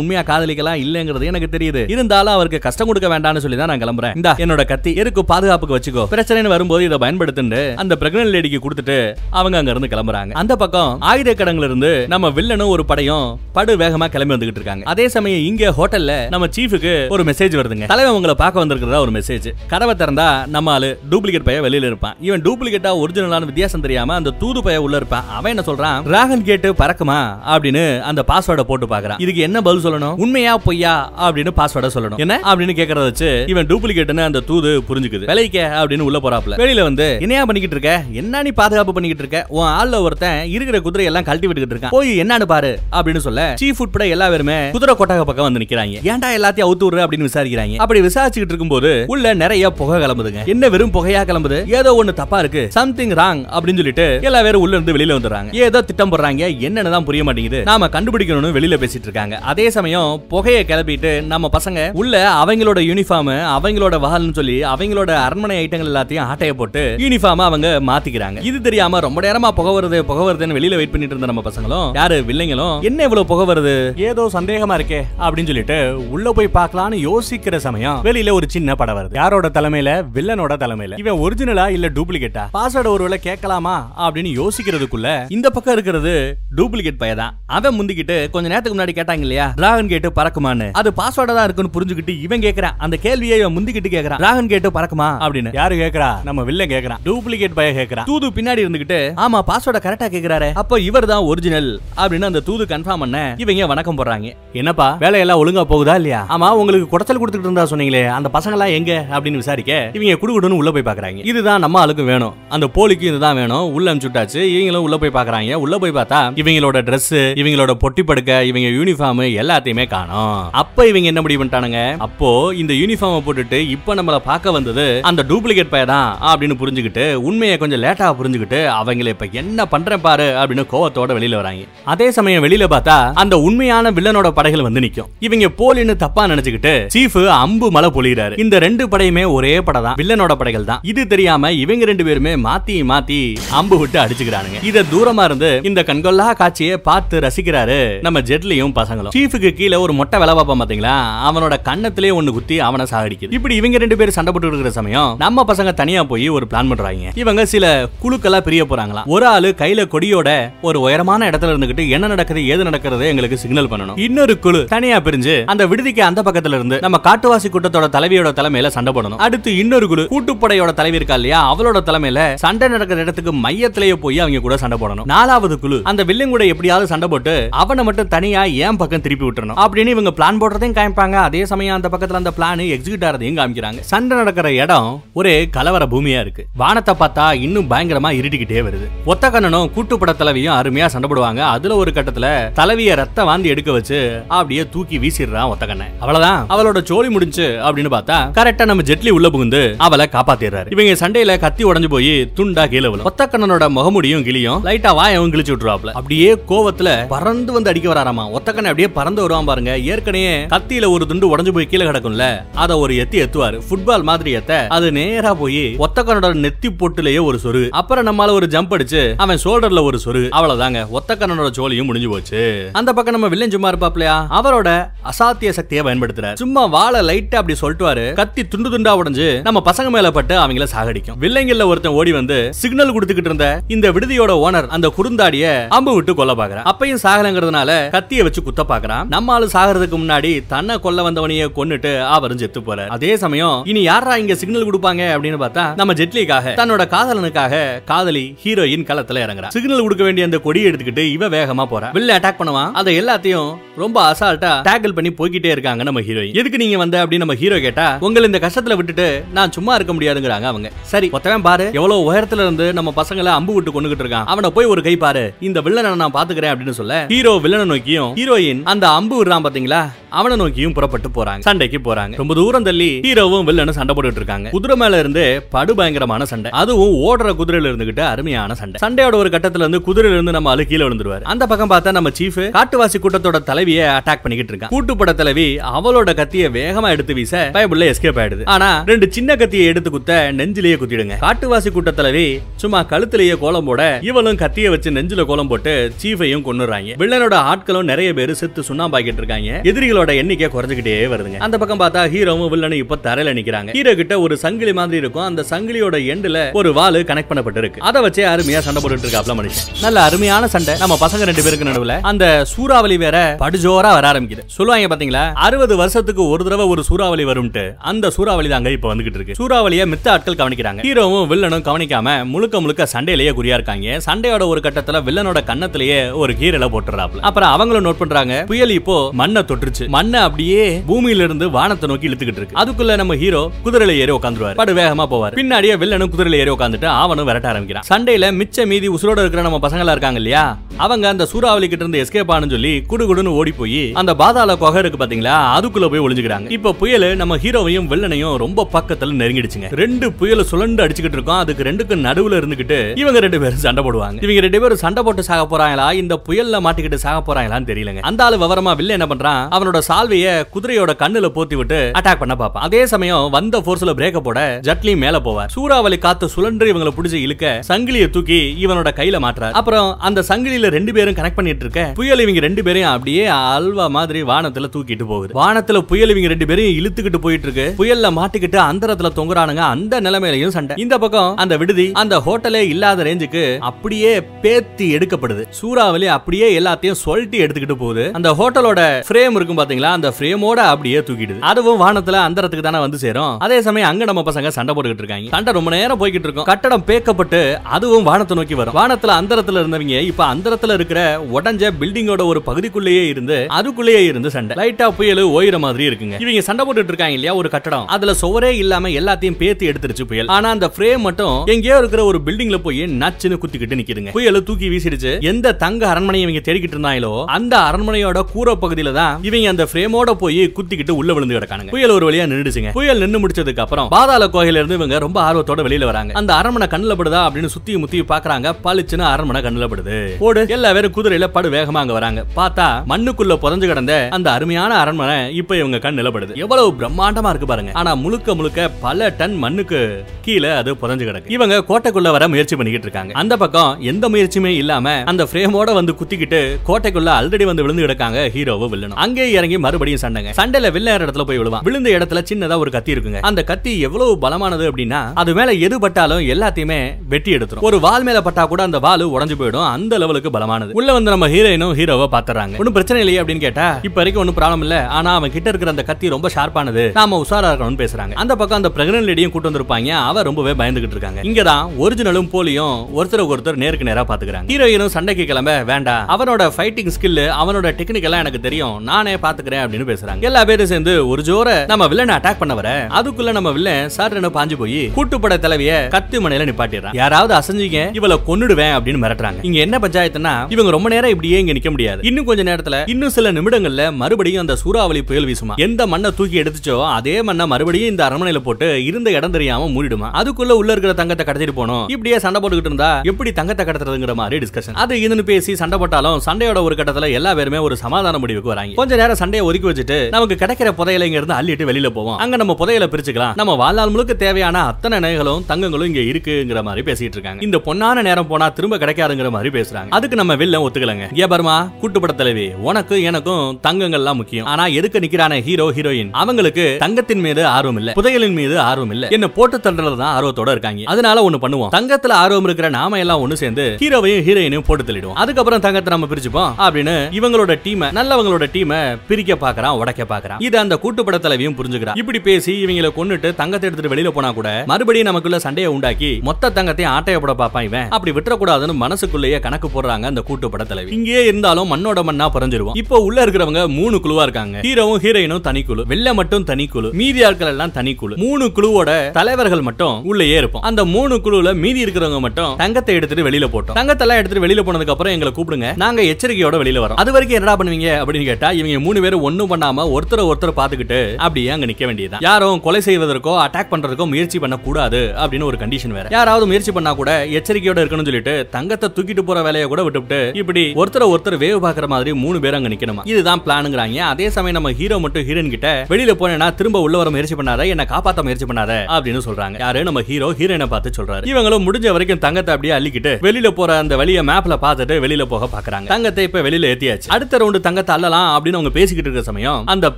[0.02, 1.90] உண்மையா காதலிக்கலாம் இல்லங்கிறது எனக்கு தெரியுது.
[1.90, 4.16] இருந்தாலும் அவருக்கு கஷ்டம் கொடுக்க வேண்டாம்னு சொல்லி தான் நான் கிளம்புறேன்.
[4.16, 6.06] இந்த என்னோட கத்தி எருக்கு பாதுகாப்புக்கு வச்சுக்கோ.
[6.14, 8.98] பிரச்சனைன்னு வரும்போது இதை பயன்படுத்துன்னு அந்த பிரெக்னன்ட் லேடிக்கு கொடுத்துட்டு
[9.30, 10.32] அவங்க அங்க இருந்து கிளம்புறாங்க.
[10.32, 14.84] அந்த பக்கம் ஆயுத கடங்குல இருந்து நம்ம வில்லனும் ஒரு படையும் படு வேகமா கிளம்பி வந்துகிட்டு இருக்காங்க.
[14.86, 17.86] அதே சமயம் இங்க ஹோட்டல்ல நம்ம சீஃபுக்கு ஒரு மெசேஜ் வருதுங்க.
[17.86, 22.16] தலைவன் உங்களை பார்க்க வந்திருக்கிறதா ஒரு மெசேஜ் கதவை திறந்தா நம்ம ஆளு டூப்ளிகேட் பைய வெளியில இருப்பான்.
[22.20, 25.24] இவன் டூப்ளிகேட்டா ஒரிஜினலான வித்தியாசம் தெரியாம அந்த தூது பைய உள்ள இருப்பான்.
[25.38, 26.04] அவன் என்ன சொல்றான்?
[26.04, 27.20] ராகன் கேட்டு பறக்குமா?
[27.54, 30.16] அப்படின்னு அந்த பாஸ்வேர்டை போட்டு பாக்குறான் இதுக்கு என்ன பதில் சொல்லணும்?
[30.18, 30.94] உண்மையா பொய்யா
[31.30, 32.18] அப்படின்னு பாஸ்வேர்டை சொல்லணும்.
[32.18, 32.40] என்ன?
[32.44, 35.26] அப்படின்னு கேக்குறத வச்சு இவன் டூப்ளிகேட்னு அந்த தூது புரிஞ்சுக்குது.
[35.32, 38.18] விலைக்க அப்படின்னு உள்ள போறாப்ல வெளியில வந்து என்னையா பண்ணிக்கிட்டு இருக்க?
[38.18, 39.54] என்ன நீ பாதுகாப்பு பண்ணிக்கிட்டு இருக்க?
[39.54, 41.90] உன் ஆள்ல ஒருத்தன் இருக்கிற குதிரை எல்லாம் கழட்டி விட்டுக்கிட்டு இருக்கான்.
[41.90, 45.78] போய் என்னன்னு பாரு அப்படின்னு சொல்ல சீஃப் உட்பட எல்லா பேருமே குதிரை கொட்டக பக்கம் வந்து நிக்கிறாங்க.
[45.80, 47.06] ஏன்டா எல்லாத்தையும் அவுத்து விடுற?
[47.06, 47.76] அப்படின்னு விசாரிக்கிறாங்க.
[47.76, 50.46] அப்படி விசாரிச்சுக்கிட்டு இருக்கும்போது உள்ள நிறைய புகை கிளம்புதுங்க.
[50.46, 51.68] என்ன வெறும் புகையா கிளம்புது?
[51.68, 52.68] ஏதோ ஒண்ணு தப்பா இருக்கு.
[52.72, 55.54] சம்திங் ராங் அப்படின்னு சொல்லிட்டு எல்லா பேரும் உள்ள இருந்து வெளியில வந்துடுறாங்க.
[55.54, 56.44] ஏதோ திட்டம் போடுறாங்க.
[56.66, 57.64] என்னன்னு தான் புரிய மாட்டேங்குது.
[57.64, 59.38] நாம கண்டுபிடிக்கணும்னு வெளியில பேசிட்டு இருக்காங்க.
[59.38, 65.90] அதே சமயம் புகையை கிளப்பிட்டு நம்ம பசங்க உள்ள அவங்களோட யூனிஃபார்ம் அவங்களோட வகல்னு சொல்லி அவங்களோட அரண்மனை ஐட்டங்கள்
[65.92, 68.44] எல்லாத்தையும் ஆட்டைய போட்டு யூனிஃபார்ம் அவங்க மாத்திக்கிறாங்க.
[68.44, 72.24] இது தெரியாம ரொம்ப நேரமா புக வருது புக வருதுன்னு வெளியில வெயிட் பண்ணிட்டு இருந்த நம்ம பசங்களும் யாரு
[72.28, 74.00] வில்லைங்களும் என்ன இவ்வளவு புக வருது?
[74.00, 79.14] ஏதோ சந்தேகமா இருக்கே அப்படின்னு சொல்லிட்டு உள்ள போய் பார்க்கலாம்னு யோசிக்கிற சமயம் வெளியில ஒரு சின்ன படம் வருது.
[79.14, 80.06] யாரோட தலைமையில?
[80.14, 81.00] வில்லனோட தலைமையில.
[81.00, 87.80] இவன் ஒரிஜினலா இல்ல டூப்ளிகேட்டா பாஸ்வேர்டு ஒருவேளை கேட்கலாமா அப்படின்னு யோசிக்கிறதுக்குள்ள இந்த பக்கம் இருக்கிறது டூப்ளிகேட் பையதான் அவன்
[87.80, 89.52] முந்திக்கிட்டு கொஞ்ச நேரத்துக்கு முன்னாடி கேட்டாங்க இல்லையா?
[89.56, 90.72] டிராகன் கேட்டு பறக்குமான்னு.
[90.72, 92.76] அது பாஸ்வேர்டா தான் இருக்குன்னு புரிஞ்சுக்கிட்டு இவன் கேக்குறான்.
[92.78, 94.22] அந்த கேள்வியை இவன் முந்திக்கிட்டு கேக்குறான்.
[94.26, 95.08] ராகன் கேட்டு பறக்குமா?
[95.26, 95.52] அப்படின்னு.
[95.54, 96.10] யாரு கேக்குறா?
[96.24, 97.00] நம்ம வில்ல கேக்குறான்.
[97.06, 98.08] டூப்ளிகேட் பய கேக்குறான்.
[98.10, 100.50] தூது பின்னாடி இருந்துகிட்டு ஆமா பாஸ்வேர்டை கரெக்டா கேக்குறாரு.
[100.54, 104.30] அப்ப இவர் தான் ஒரிஜினல் அப்படின்னு அந்த தூது கன்ஃபார்ம் பண்ண இவங்க வணக்கம் போடுறாங்க?
[104.54, 106.22] என்னப்பா வேலையெல்லாம் ஒழுங்கா போகுதா இல்லையா?
[106.36, 108.92] ஆமா உங்களுக்கு குடச்சல் கொடுத்துட்டு இருந்தா சொன்னீங்களே அந்த பசங்க எல்லாம் எங்க?
[109.12, 111.22] அப்படின்னு விசாரிக்க இவங்க குடுகுடுன்னு உள்ள போய் பாக்குறாங்க.
[111.24, 112.34] இதுதான் நம்ம ஆளுக்கு வேணும்.
[112.50, 113.74] அந்த போலிக்கும் இதுதான் வேணும்.
[113.74, 114.42] உள்ள அனுப்பிச்சுட்டாச்சு.
[114.56, 115.54] இவங்களும் உள்ள போய் பாக்குறாங்க.
[115.66, 120.18] உள்ள போய் பார்த்தா இவங்களோட ட்ரெஸ் இவங்களோட பொட்டி படுக்க இவங்க யூனிஃபார்ம் எல்லாத்தையுமே காணும்.
[120.52, 121.82] அப்ப இவங்க என்ன முடிவு பண்ணிட்டானுங்க?
[122.06, 122.30] அப்போ
[122.62, 127.82] இந்த யூனிஃபார்ம் போட்டுட்டு இப்ப நம்மள பார்க்க வந்தது அந்த டூப்ளிகேட் பையன் தான் அப்படின்னு புரிஞ்சுக்கிட்டு உண்மையை கொஞ்சம்
[127.86, 131.66] லேட்டா புரிஞ்சுக்கிட்டு அவங்களை இப்ப என்ன பண்றேன் பாரு அப்படின்னு கோவத்தோட வெளியில வராங்க.
[131.94, 135.10] அதே சமயம் வெளியில பார்த்தா அந்த உண்மையான வில்லனோட படைகள் வந்து நிக்கும்.
[135.28, 140.34] இவங்க போலின்னு தப்பா நினைச்சுக்கிட்டு சீஃப் அம்பு மலை பொழிகிறாரு இந்த ரெண்டு படையுமே ஒரே படம் தான் வில்லனோட
[140.42, 140.82] படைகள் தான்.
[140.92, 143.20] இது தெரியாம இவங்க ரெண்டு பேருமே மாத்தி மாத்தி
[143.60, 144.60] அம்பு விட்டு அடிச்சுக்கிறானுங்க.
[144.70, 149.14] இத தூரமா இருந்து இந்த கண்கொள்ளா காட்சியை பார்த்து ரசிக்கிறாரு நம்ம ஜெட்லியும் பசங்களும்.
[149.16, 150.89] சீஃபுக்கு கீழே ஒரு மொட்டை வேலை பார்ப்போம் பாத்தீங்களா?
[151.28, 153.34] அவனோட கண்ணத்திலே ஒண்ணு குத்தி அவனை சாகடிக்குது.
[153.38, 157.12] இப்படி இவங்க ரெண்டு பேரும் சண்டை போட்டு இருக்கிற சமயம் நம்ம பசங்க தனியா போய் ஒரு பிளான் பண்றாங்க.
[157.16, 157.66] இவங்க சில
[158.04, 160.30] குழுக்களா பிரிய போறாங்களா ஒரு ஆளு கையில கொடியோட
[160.62, 164.00] ஒரு உயரமான இடத்துல இருந்துகிட்டு என்ன நடக்குது ஏது நடக்கிறது எங்களுக்கு சிக்னல் பண்ணணும்.
[164.08, 168.94] இன்னொரு குழு தனியா பிரிஞ்சு அந்த விடுதிக்கு அந்த பக்கத்துல இருந்து நம்ம காட்டுவாசி கூட்டத்தோட தலைவியோட தலைமையில சண்டை
[168.94, 169.22] போடணும்.
[169.28, 174.40] அடுத்து இன்னொரு குழு கூட்டுப்படையோட தலைவி இருக்கா இல்லையா அவளோட தலைமையில சண்டை நடக்கிற இடத்துக்கு மையத்திலேயே போய் அவங்க
[174.40, 175.08] கூட சண்டை போடணும்.
[175.14, 179.60] நாலாவது குழு அந்த வில்லங்கூட எப்படியாவது சண்டை போட்டு அவனை மட்டும் தனியா ஏன் பக்கம் திருப்பி விட்டுறணும்.
[179.66, 181.18] அப்படின்னு இவங்க பிளான் பிளானையும் காமிப்பாங்க.
[181.28, 183.80] அதே சமயம் அந்த பக்கத்துல அந்த பிளான் எக்ஸிக்யூட் ஆறதையும் காமிக்கிறாங்க.
[183.92, 186.44] சண்டை நடக்கிற இடம் ஒரு கலவர பூமியா இருக்கு.
[186.62, 188.88] வானத்தை பார்த்தா இன்னும் பயங்கரமா இருட்டிக்கிட்டே வருது.
[189.06, 191.42] ஒத்த கண்ணனும் கூட்டுப்பட தலைவியும் அருமையா சண்டை போடுவாங்க.
[191.56, 192.28] அதுல ஒரு கட்டத்துல
[192.60, 196.42] தலைவிய ரத்த வாந்தி எடுக்க வச்சு அப்படியே தூக்கி வீசிடுறான் ஒத்த கண்ணன் அவ்வளவுதான்.
[196.54, 200.70] அவளோட சோழி முடிஞ்சு அப்படின்னு பார்த்தா கரெக்டா நம்ம ஜெட்லி உள்ள புகுந்து அவளை காப்பாத்திடுறாரு.
[200.76, 203.08] இவங்க சண்டையில கத்தி உடஞ்சு போய் துண்டா கீழே விழும்.
[203.12, 208.26] ஒத்த கண்ணனோட முகமுடியும் கிளியும் லைட்டா வாயவும் கிழிச்சு விட்டுருவாப்ல அப்படியே கோவத்துல பறந்து வந்து அடிக்க வராராமா.
[208.38, 209.72] ஒத்த கண்ணன் அப்படியே பறந்து வருவான் பாருங்க.
[209.92, 213.58] ஏற்கனவே கத்தியில ஒரு துண்டு உடஞ்சு போய் கீழே கிடக்கும்ல அத ஒரு எத்தி எத்துவாரு.
[213.68, 217.70] ஃபுட்பால் மாதிரி எத்த அது நேரா போய் ஒத்தக்கனோட நெத்தி பொட்டுலயே ஒரு சொரு.
[217.70, 220.24] அப்புறம் நம்மால ஒரு ஜம்ப் அடிச்சு அவன் ஷோல்டர்ல ஒரு சொரு.
[220.38, 222.42] அவ்வளவுதாங்க ஒத்தக்கனோட சோழியும் முடிஞ்சு போச்சு.
[222.74, 224.16] அந்த பக்கம் நம்ம வில்லன் சும்மா இருப்பாப்லையா?
[224.40, 224.70] அவரோட
[225.12, 230.12] அசாத்திய சக்தியை பயன்படுத்துற சும்மா வாழை லைட்டா அப்படி சொல்லிட்டுவாரு கத்தி துண்டு துண்டா உடஞ்சு நம்ம பசங்க மேல
[230.12, 231.20] பட்டு அவங்கள சாகடிக்கும்.
[231.22, 236.36] வில்லங்கில்ல ஒருத்தன் ஓடி வந்து சிக்னல் கொடுத்துக்கிட்டு இருந்த இந்த விடுதியோட ஓனர் அந்த குறுந்தாடிய அம்பு விட்டு கொல்ல
[236.42, 236.68] பாக்குறான்.
[236.74, 239.06] அப்பையும் சாகலங்கிறதுனால கத்தியை வச்சு குத்த பாக்குறான்.
[239.16, 242.92] நம்ம ஆளு சாகிறதுக்கு முன்னாடி தன்னை கொல்ல வந்தவனையே கொன்னுட்டு அவரும் செத்து போறாரு.
[242.96, 247.56] அதே சமயம் இனி யாரா இங்க சிக்னல் கொடுப்பாங்க அப்படின்னு பார்த்தா நம்ம ஜெட்லிக்காக தன்னோட காதலனுக்காக
[247.92, 249.50] காதலி ஹீரோயின் களத்துல இறங்குறா.
[249.56, 251.90] சிக்னல் கொடுக்க வேண்டிய அந்த கொடியை எடுத்துக்கிட்டு இவ வேகமா போறா.
[251.98, 253.52] வில்ல அட்டாக் பண்ணுவான் அதை எல்லாத்தையும்
[253.84, 257.88] ரொம்ப அசால்ட்டா டேக்கிள் பண்ணி போய்கிட்டே இருக்காங்க நம்ம ஹீரோயின் எதுக்கு நீங்க வந்த அப்படின்னு நம்ம ஹீரோ கேட்டா
[258.08, 259.08] உங்களை இந்த கஷ்டத்துல விட்டுட்டு
[259.38, 260.70] நான் சும்மா இருக்க முடியாதுங்கிறாங்க அவங்க.
[260.94, 261.68] சரி மொத்தவன் பாரு.
[261.80, 264.28] எவ்வளவு உயரத்துல இருந்து நம்ம பசங்களை அம்பு விட்டு கொண்டுகிட்டு இருக்கான்.
[264.34, 265.24] அவனை போய் ஒரு கை பாரு.
[265.50, 269.82] இந்த வில்லனை நான் பாத்துக்கிறேன் அப்படின்னு சொல்ல ஹீரோ வில்லனை நோக்கியும் ஹீரோயின் அந்த அம்பு விடுறான் பாத்தீங்களா?
[270.20, 271.46] அவனை நோக்கியும் புறப்பட்டு போறாங்க.
[271.48, 272.14] சண்டைக்கு போறாங்க.
[272.22, 274.50] ரொம்ப தூரம் தள்ளி ஹீரோவும் வில்லனும் சண்டை போட்டுட்டு இருக்காங்க.
[274.50, 275.24] குதிரை மேல இருந்து
[275.56, 276.52] படு பயங்கரமான சண்டை.
[276.62, 278.78] அதுவும் ஓடுற குதிரையில இருந்துகிட்டு அருமையான சண்டை.
[278.86, 281.26] சண்டையோட ஒரு கட்டத்துல இருந்து குதிரையில இருந்து நம்ம அழு கீழே விழுந்துருவாரு.
[281.34, 284.74] அந்த பக்கம் பார்த்தா நம்ம சீஃப் காட்டுவாசி கூட்டத்தோட தலைவியை அட்டாக் பண்ணிக்கிட்டு இருக்கான்.
[284.76, 288.46] கூட்டுப்பட தலைவி அவளோட கத்திய வேகமா எடுத்து வீச பயபுள்ள எஸ்கேப் ஆயிடுது.
[288.56, 291.16] ஆனா ரெண்டு சின்ன கத்தியை எடுத்து குத்த நெஞ்சிலேயே குத்திடுங்க.
[291.22, 296.96] காட்டுவாசி கூட்ட தலைவி சும்மா கழுத்திலேயே கோலம் போட இவளும் கத்தியை வச்சு நெஞ்சில கோலம் போட்டு சீஃபையும் கொண்டுறாங்க
[297.02, 299.60] வில்லனோட ஆட்களும் நிறைய பேர் செத்து சுண்ணாம்பாக்கிட்டு இருக்காங்க.
[299.64, 301.38] எதிரிகளோட எண்ணிக்கை குறைஞ்சுக்கிட்டே வருதுங்க.
[301.38, 303.72] அந்த பக்கம் பார்த்தா ஹீரோவும் வில்லனும் இப்ப தரையில நிக்கிறாங்க.
[303.72, 305.24] ஹீரோ கிட்ட ஒரு சங்கிலி மாதிரி இருக்கும்.
[305.24, 307.82] அந்த சங்கிலியோட எண்டுல ஒரு வால் கனெக்ட் பண்ணப்பட்டு இருக்கு.
[307.82, 309.66] அதை வச்சே அருமையா சண்டை போட்டுட்டு இருக்காப்ல மனுஷன்.
[309.82, 310.78] நல்ல அருமையான சண்டை.
[310.78, 312.00] நம்ம பசங்க ரெண்டு பேருக்கு நடுவுல.
[312.02, 314.44] அந்த சூறாவளி வேற படுஜோரா வர ஆரம்பிக்குது.
[314.46, 315.34] சொல்லுவாங்க பாத்தீங்களா?
[315.34, 319.38] அறுபது வருஷத்துக்கு ஒரு தடவை ஒரு சூறாவளி வரும்ட்டு அந்த சூறாவளி தாங்க இப்ப வந்துகிட்டு இருக்கு.
[319.40, 320.82] சூறாவளியை மித்த ஆட்கள் கவனிக்கிறாங்க.
[320.90, 324.00] ஹீரோவும் வில்லனும் கவனிக்காம முழுக்க முழுக்க சண்டையிலேயே குறியா இருக்காங்க.
[324.06, 327.20] சண்டையோட ஒரு கட்டத்துல வில்லனோட கன்னத்திலேயே ஒரு கீரல போட்டுறாப்ல.
[327.22, 328.44] அப்புறம் அவங்களும் நோட் பண்றாங்க.
[328.48, 332.60] புயல் இப்போ மண்ணை தொட்டுருச்சு மண்ணை அப்படியே பூமியில இருந்து வானத்தை நோக்கி இழுத்துக்கிட்டு இருக்கு.
[332.62, 335.38] அதுக்குள்ள நம்ம ஹீரோ குதிரையில ஏறி உட்காந்துருவாரு படு வேகமா போவார்.
[335.42, 337.88] பின்னாடியே வில்லனும் குதிரையில ஏறி உட்காந்துட்டு அவனும் விரட்ட ஆரம்பிக்கிறான்.
[337.90, 340.58] சண்டையில மிச்ச மீதி உசுரோட இருக்கிற நம்ம பசங்களா இருக்காங்க இல்லையா?
[340.78, 345.06] அவங்க அந்த சூறாவளி கிட்ட இருந்து எஸ்கேப் ஆனு சொல்லி குடுகுடுன்னு ஓடி போய் அந்த பாதாள குகை இருக்கு
[345.06, 345.36] பாத்தீங்களா?
[345.58, 346.52] அதுக்குள்ள போய் ஒளிஞ்சுக்கிறாங்க.
[346.52, 349.70] இப்ப புயல் நம்ம ஹீரோவையும் வில்லனையும் ரொம்ப பக்கத்துல நெருங்கிடுச்சுங்க.
[349.72, 351.38] ரெண்டு புயல் சுழண்டு அடிச்சுக்கிட்டு இருக்கோம்.
[351.38, 354.24] அதுக்கு ரெண்டுக்கு நடுவுல இருந்துகிட்டு இவங்க ரெண்டு பேரும் சண்டை போடுவாங்க.
[354.24, 355.94] இவங்க ரெண்டு பேரும் சண்டை போட்டு சாக போறாங்களா?
[355.94, 358.00] இந்த புயல்ல மாட்டிக்கிட்டு சாக போறாங்களான்னு தெரியலங்க.
[358.00, 359.44] அந்த ஆளு விவரமா வில்ல என்ன பண்றான்?
[359.58, 364.20] அவனோட சால் சால்வைய குதிரையோட கண்ணுல போத்தி விட்டு அட்டாக் பண்ண பாப்பான் அதே சமயம் வந்த போர்ஸ்ல பிரேக்க
[364.28, 365.52] போட ஜட்லி மேல போவார்.
[365.56, 370.94] சூறாவளி காத்து சுழன்று இவங்களை பிடிச்சி இழுக்க சங்கிலிய தூக்கி இவனோட கையில மாட்டுறாரு அப்புறம் அந்த சங்கிலியில ரெண்டு
[370.98, 375.34] பேரும் கனெக்ட் பண்ணிட்டு இருக்க புயல் இவங்க ரெண்டு பேரையும் அப்படியே அல்வா மாதிரி வானத்துல தூக்கிட்டு போகுது.
[375.42, 377.68] வானத்துல புயல் இவங்க ரெண்டு பேரையும் இழுத்துக்கிட்டு போயிட்டு இருக்கு.
[377.82, 379.64] புயல்ல மாட்டிக்கிட்டு அந்தரத்துல தொங்குறானுங்க.
[379.76, 380.78] அந்த நிலைமையிலையும் சண்டை.
[380.86, 384.14] இந்த பக்கம் அந்த விடுதி அந்த ஹோட்டலே இல்லாத ரேஞ்சுக்கு அப்படியே
[384.46, 385.46] பேத்தி எடுக்கப்படுது.
[385.62, 388.06] சூறாவளி அப்படியே எல்லாத்தையும் சொல்லிட்டு எடுத்துக்கிட்டு போகுது.
[388.20, 389.94] அந்த ஹோட்டலோட ஃப்ரேம் இருக்கும் பாத்தீங்களா?
[390.00, 391.40] அந்த ஃப்ரேமோட அப்படியே தூக்கிடுது.
[391.52, 393.34] அதுவும் வானத்துல அந்தரத்துக்கு தானே வந்து சேரும்.
[393.46, 395.30] அதே சமயம் அங்க நம்ம பசங்க சண்டை போட்டுக்கிட்டு இருக்காங்க.
[395.36, 396.48] சண்டை ரொம்ப நேரம் போய்கிட்டு இருக்கும்.
[396.50, 397.40] கட்டடம் பேக்கப்பட்டு
[397.78, 398.76] அதுவும் வானத்தை நோக்கி வரும்.
[398.80, 401.00] வானத்துல அந்தரத்துல இருந்தவங்க இப்ப அந்தரத்துல இருக்கிற
[401.38, 404.56] உடஞ்ச பில்டிங்கோட ஒரு பகுதிக்குள்ளேயே இருந்து அதுக்குள்ளேயே இருந்து சண்டை.
[404.62, 406.18] லைட்டா புயல் ஓயிற மாதிரி இருக்குங்க.
[406.26, 407.86] இவங்க சண்டை போட்டுட்டு இருக்காங்க இல்லையா ஒரு கட்டடம்.
[407.96, 410.32] அதுல சுவரே இல்லாம எல்லாத்தையும் பேத்து எடுத்துருச்சு புயல்.
[410.38, 414.14] ஆனா அந்த ஃப்ரேம் மட்டும் எங்கேயோ இருக்கிற ஒரு பில்டிங்ல போய் நச்சுன்னு குத்திக்கிட்டு நிக்குதுங்க.
[414.18, 415.14] புயல் தூக்கி வீசிடுச்சு.
[415.34, 420.12] எந்த தங்க அரண்மனையை இவங்க தேடிக்கிட்டு இருந்தாங்களோ அந்த அரண்மனையோட கூரை பகுதியில தான் இவங்க அந்த ஃப்ரேம் ஃப்ரேமோட
[420.24, 421.72] போய் குத்திக்கிட்டு உள்ள விழுந்து கிடக்கானுங்க.
[421.76, 425.86] புயல் ஒரு வழியா நின்றுச்சுங்க புயல் நின்னு முடிச்சதுக்கு அப்புறம் பாதாள கோயில இருந்து இவங்க ரொம்ப ஆர்வத்தோட வெளியில
[425.90, 426.12] வராங்க.
[426.20, 428.54] அந்த அரண்மனை கண்ணுல படுதா அப்படின்னு சுத்தி முத்தி பாக்குறாங்க.
[428.66, 429.96] பளிச்சுன்னு அரண்மனை கண்ணுல படுது.
[430.22, 430.42] போடு.
[430.56, 432.24] எல்லா பேரும் குதிரையில படு வேகமா அங்க வராங்க.
[432.40, 437.74] பார்த்தா மண்ணுக்குள்ள புதஞ்சு கிடந்த அந்த அருமையான அரண்மனை இப்ப இவங்க கண் நிலப்படுது எவ்வளவு பிரம்மாண்டமா இருக்கு பாருங்க.
[437.82, 439.82] ஆனா முழுக்க முழுக்க பல டன் மண்ணுக்கு
[440.28, 441.34] கீழே அது புதஞ்சு கிடக்கு.
[441.38, 443.14] இவங்க கோட்டைக்குள்ள வர முயற்சி பண்ணிக்கிட்டு இருக்காங்க.
[443.24, 448.68] அந்த பக்கம் எந்த முயற்சியுமே இல்லாம அந்த ஃப்ரேமோட வந்து குத்திக்கிட்டு கோட்டைக்குள்ள ஆல்ரெடி வந்து விழுந்து கிடக்காங்க ஹீரோவை
[448.74, 450.32] வில்லனும் அங்கே இறங்கி மறுபடியும் சண்டைங்க.
[450.40, 451.64] சண்டையில வில்ல இடத்துல போய் விழுவான்.
[451.64, 453.20] விழுந்த இடத்துல சின்னதா ஒரு கத்தி இருக்குங்க.
[453.20, 456.80] அந்த கத்தி எவ்வளவு பலமானது அப்படின்னா அது மேல எது பட்டாலும் எல்லாத்தையுமே
[457.10, 457.66] வெட்டி எடுத்துரும்.
[457.70, 459.68] ஒரு வால் மேல பட்டா கூட அந்த வால் உடஞ்சு போயிடும்.
[459.72, 460.72] அந்த லெவலுக்கு பலமானது.
[460.72, 464.62] உள்ள வந்து நம்ம ஹீரோயினும் ஹீரோவை பாத்துறாங்க ஒன்னும் பிரச்சனை இல்லையே அப்படின்னு கேட்டா இப்ப வரைக்கும் ஒன்னும் ப்ராப்ளம்
[464.62, 464.88] இல்ல.
[464.88, 468.14] ஆனா அவன் கிட்ட இருக்கிற அந்த கத்தி ரொம்ப ஷார்ப்பானது நாம உஷாரா இருக்கணும்னு பேசுறாங்க.
[468.14, 469.88] அந்த பக்கம் அந்த பிரெக்னன்ட் லேடியும் கூட்டு வந்திருப்பாங்க.
[469.90, 471.22] அவ ரொம்பவே பயந்துகிட்டு இருக்காங்க.
[471.22, 476.08] இங்கதான் ஒரிஜினலும் போலியும் ஒருத்தருக்கு ஒருத்தர் நேருக்கு நேரா பாத்துக்கிறாங்க ஹீரோயினும் சண்டைக்கு கிளம்ப வேண்டாம்.
[476.10, 478.84] அவனோட ஃபைட்டிங் ஸ்கில் அவனோட டெக்னிக் எல்லாம் எனக்கு தெரியும்.
[478.84, 480.28] நானே பாத்துக்கிறேன் அப்படின்னு பேசுறாங்க.
[480.30, 482.70] எல்லா பேரும் சேர்ந்து ஒரு ஜோர நம்ம வில்லனை அட்டாக் பண்ண வர
[483.00, 486.96] அதுக்குள்ள நம்ம வில்லன் சார்னு பாஞ்சு போய் கூட்டுப்பட தலைவிய கத்து மனையில நிப்பாட்டிடுறான்.
[487.02, 489.40] யாராவது அசஞ்சிங்க இவள கொன்னுடுவேன் அப்படின்னு மிரட்டுறாங்க.
[489.50, 492.02] இங்க என்ன பஞ்சாயத்துனா இவங்க ரொம்ப நேரம் இப்படியே இங்க நிக்க முடியாது.
[492.10, 495.56] இன்னும் கொஞ்ச நேரத்துல இன்னும் சில நிமிடங்கள்ல மறுபடியும் அந்த சூறாவளி புயல் வீசுமா.
[495.68, 500.10] எந்த மண்ணை தூக்கி எடுத்துச்சோ அதே மண்ணை மறுபடியும் இந்த அரண்மனையில போட்டு இருந்த இடம் தெரியாம மூடிடுமா.
[500.22, 501.86] அதுக்குள்ள உள்ள இருக்கிற தங்கத்தை கடத்திட்டு போனோம்.
[501.96, 506.62] இப்படியே சண்டை போட்டுக்கிட்டு இருந்தா எப்படி தங்கத்தை கடத்துறதுங்கிற மாதிரி டிஸ்கஷன் அது இதுன்னு பேசி சண்டை போட்டாலும் சண்டையோட
[506.68, 508.78] ஒரு கட்டத்துல எல்லா பேருமே ஒரு சமாதான முடிவுக்கு வராங்க.
[508.82, 512.18] கொஞ்ச நேரம் சண்டையை ஒதுக்கி வச்சுட்டு நமக்கு கிடைக்கிற புதையலை இங்க இருந்து அள்ளிட்டு வெளியில போவோம்.
[512.24, 513.36] அங்க நம்ம புதையலை பிரிச்சுக்கலாம்.
[513.42, 517.44] நம்ம வாழ்நாள் முழுக்க தேவையான அத்தனை நகைகளும் தங்கங்களும் இங்க இருக்குங்கிற மாதிரி பேசிட்டு இருக்காங்க.
[517.48, 519.90] இந்த பொன்னான நேரம் போனா திரும்ப கிடைக்காதுங்கிற மாதிரி பேசுறாங்க.
[519.98, 521.06] அதுக்கு நம்ம வில்ல ஒத்துக்கலங்க.
[521.22, 524.46] ஏ பர்மா கூட்டுப்பட தலைவி உனக்கு எனக்கும் தங்கங்கள்லாம் முக்கியம்.
[524.46, 526.12] ஆனா எதுக்கு நிக்கிறான ஹீரோ ஹீரோயின்?
[526.22, 527.92] அவங்களுக்கு தங்கத்தின் மீது ஆர்வம் இல்ல.
[528.00, 529.08] புதையலின் மீது ஆர்வம் இல்ல.
[529.18, 530.84] என்ன போட்டு தள்ளுறது தான் ஆர்வத்தோட இருக்காங்க.
[530.86, 531.72] அதனால ஒண்ணு பண்ணுவோம்.
[531.78, 535.18] தங்கத்துல ஆர்வம் இருக்கிற நாம எல்லாம் ஒண்ணு சேர்ந்து ஹீரோவையும் ஹீரோயினையும் போட்டு தள்ளிடுவோம்.
[535.24, 540.78] அதுக்கப்புறம் தங்கத்தை நம்ம பிரிச்சுப்போம் அப்படின்னு இவங்களோட டீமை நல்லவங்களோட டீமை பிரிக்க பாக்குறான் உடைக்க பாக்குறான் இது அந்த
[540.84, 545.72] கூட்டுப்பட தலைவியும் புரிஞ்சுக்கிறான் இப்படி பேசி இவங்களை கொண்டுட்டு தங்கத்தை எடுத்துட்டு வெளியில போனா கூட மறுபடியும் நமக்குள்ள சண்டையை
[545.76, 547.88] உண்டாக்கி மொத்த தங்கத்தையும் ஆட்டையப்பட பாப்பான் இவன்.
[547.96, 550.92] அப்படி விட்டுறக்கூடாதுன்னு மனசுக்குள்ளேயே கணக்கு போடுறாங்க அந்த கூட்டுப்பட தலைவி.
[550.98, 552.78] இங்கேயே இருந்தாலும் மண்ணோட மண்ணா பறஞ்சிருவோம்.
[552.82, 554.58] இப்போ உள்ள இருக்கிறவங்க மூணு குழுவா இருக்காங்க.
[554.68, 555.84] ஹீரோவும் ஹீரோயினும் தனி குழு.
[555.92, 558.16] வெள்ள மட்டும் தனிக்குழு மீதி ஆட்கள் எல்லாம் தனி குழு.
[558.26, 560.64] மூணு குழுவோட தலைவர்கள் மட்டும் உள்ளேயே இருப்போம்.
[560.70, 563.78] அந்த மூணு குழுல மீதி இருக்கிறவங்க மட்டும் தங்கத்தை எடுத்துட்டு வெளியில போட்டோம்.
[563.80, 565.70] தங்கத்தெல்லாம் எடுத்துட்டு வெளியில போனதுக்கு அப்புறம் எங்களை கூப்பிடுங்க.
[565.84, 567.00] நாங்க எச்சரிக்கையோட வெளியில வரோம்.
[567.04, 571.50] அது வரைக்கும் என்னடா பண்ணுவீங்க அப்படின்னு கேட்டா இவங்க மூணு பேரும் ஒண்ணும் பண்ணாம ஒருத்தரை ஒருத்தர் பாத்துக்கிட்டு அப்படியே
[571.56, 576.08] அங்க நிக்க வேண்டியது யாரும் கொலை செய்வதற்கோ அட்டாக் பண்றதுக்கோ முயற்சி பண்ண கூடாது அப்படின்னு ஒரு கண்டிஷன் வேற.
[576.18, 581.08] யாராவது முயற்சி பண்ணா கூட எச்சரிக்கையோட இருக்கணும்னு சொல்லிட்டு தங்கத்தை தூக்கிட்டு போற வேலையை கூட விட்டுவிட்டு இப்படி ஒருத்தரை
[581.14, 583.04] ஒருத்தர் வேவு பாக்குற மாதிரி மூணு பேர் அங்க நிக்கணுமா?
[583.12, 587.36] இதுதான் பிளானுங்கிறாங்க அதே சமயம் நம்ம ஹீரோ மட்டும் ஹீரோயின் கிட்ட வெளியில போனேன்னா திரும்ப உள்ள வர முயற்சி
[587.40, 589.58] பண்ணாத என்ன காப்பாத்த முயற்சி பண்ணாத அப்படின்னு சொல்றாங்க.
[589.66, 589.84] யாரு?
[589.90, 591.26] நம்ம ஹீரோ ஹீரோயினை பார்த்து சொல்றாரு.
[591.34, 595.88] இவங்களும் முடிஞ்ச வரைக்கும் தங்கத்தை அப்படியே அள்ளிக்கிட்டு வெளியில போற அந்த வழிய மேப்ல பார்த்துட்டு வெளியில போக பாக்குறாங்க.
[595.94, 597.10] தங்கத்தை இப்ப வெளியில ஏத்தியாச்சு.
[597.18, 599.88] அடுத்த ரவுண்டு தங்கத்தை அள்ளலாம் அப்படின்னு அவங்க பேசிக்கிட்டு இருக்க சமயம் அந்த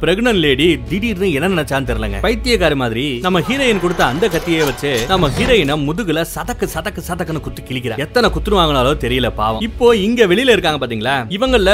[0.02, 2.20] பிரெக்னன்ட் லேடி திடீர்னு என்ன நினைச்சான்னு தெரியலங்க.
[2.26, 7.62] பைத்தியக்காரி மாதிரி நம்ம ஹீரோயின் கொடுத்த அந்த கத்தியை வச்சு நம்ம ஹீரோயினை முதுகுல சதக்கு சதக்கு சதக்குன்னு குத்து
[7.70, 7.98] கிழிக்கிறா.
[8.06, 9.64] எத்தனை குத்துருவாங்கனாலோ தெரியல பாவம்.
[9.68, 11.16] இப்போ இங்க வெளியில இருக்காங்க பாத்தீங்களா?
[11.38, 11.70] இவங்கள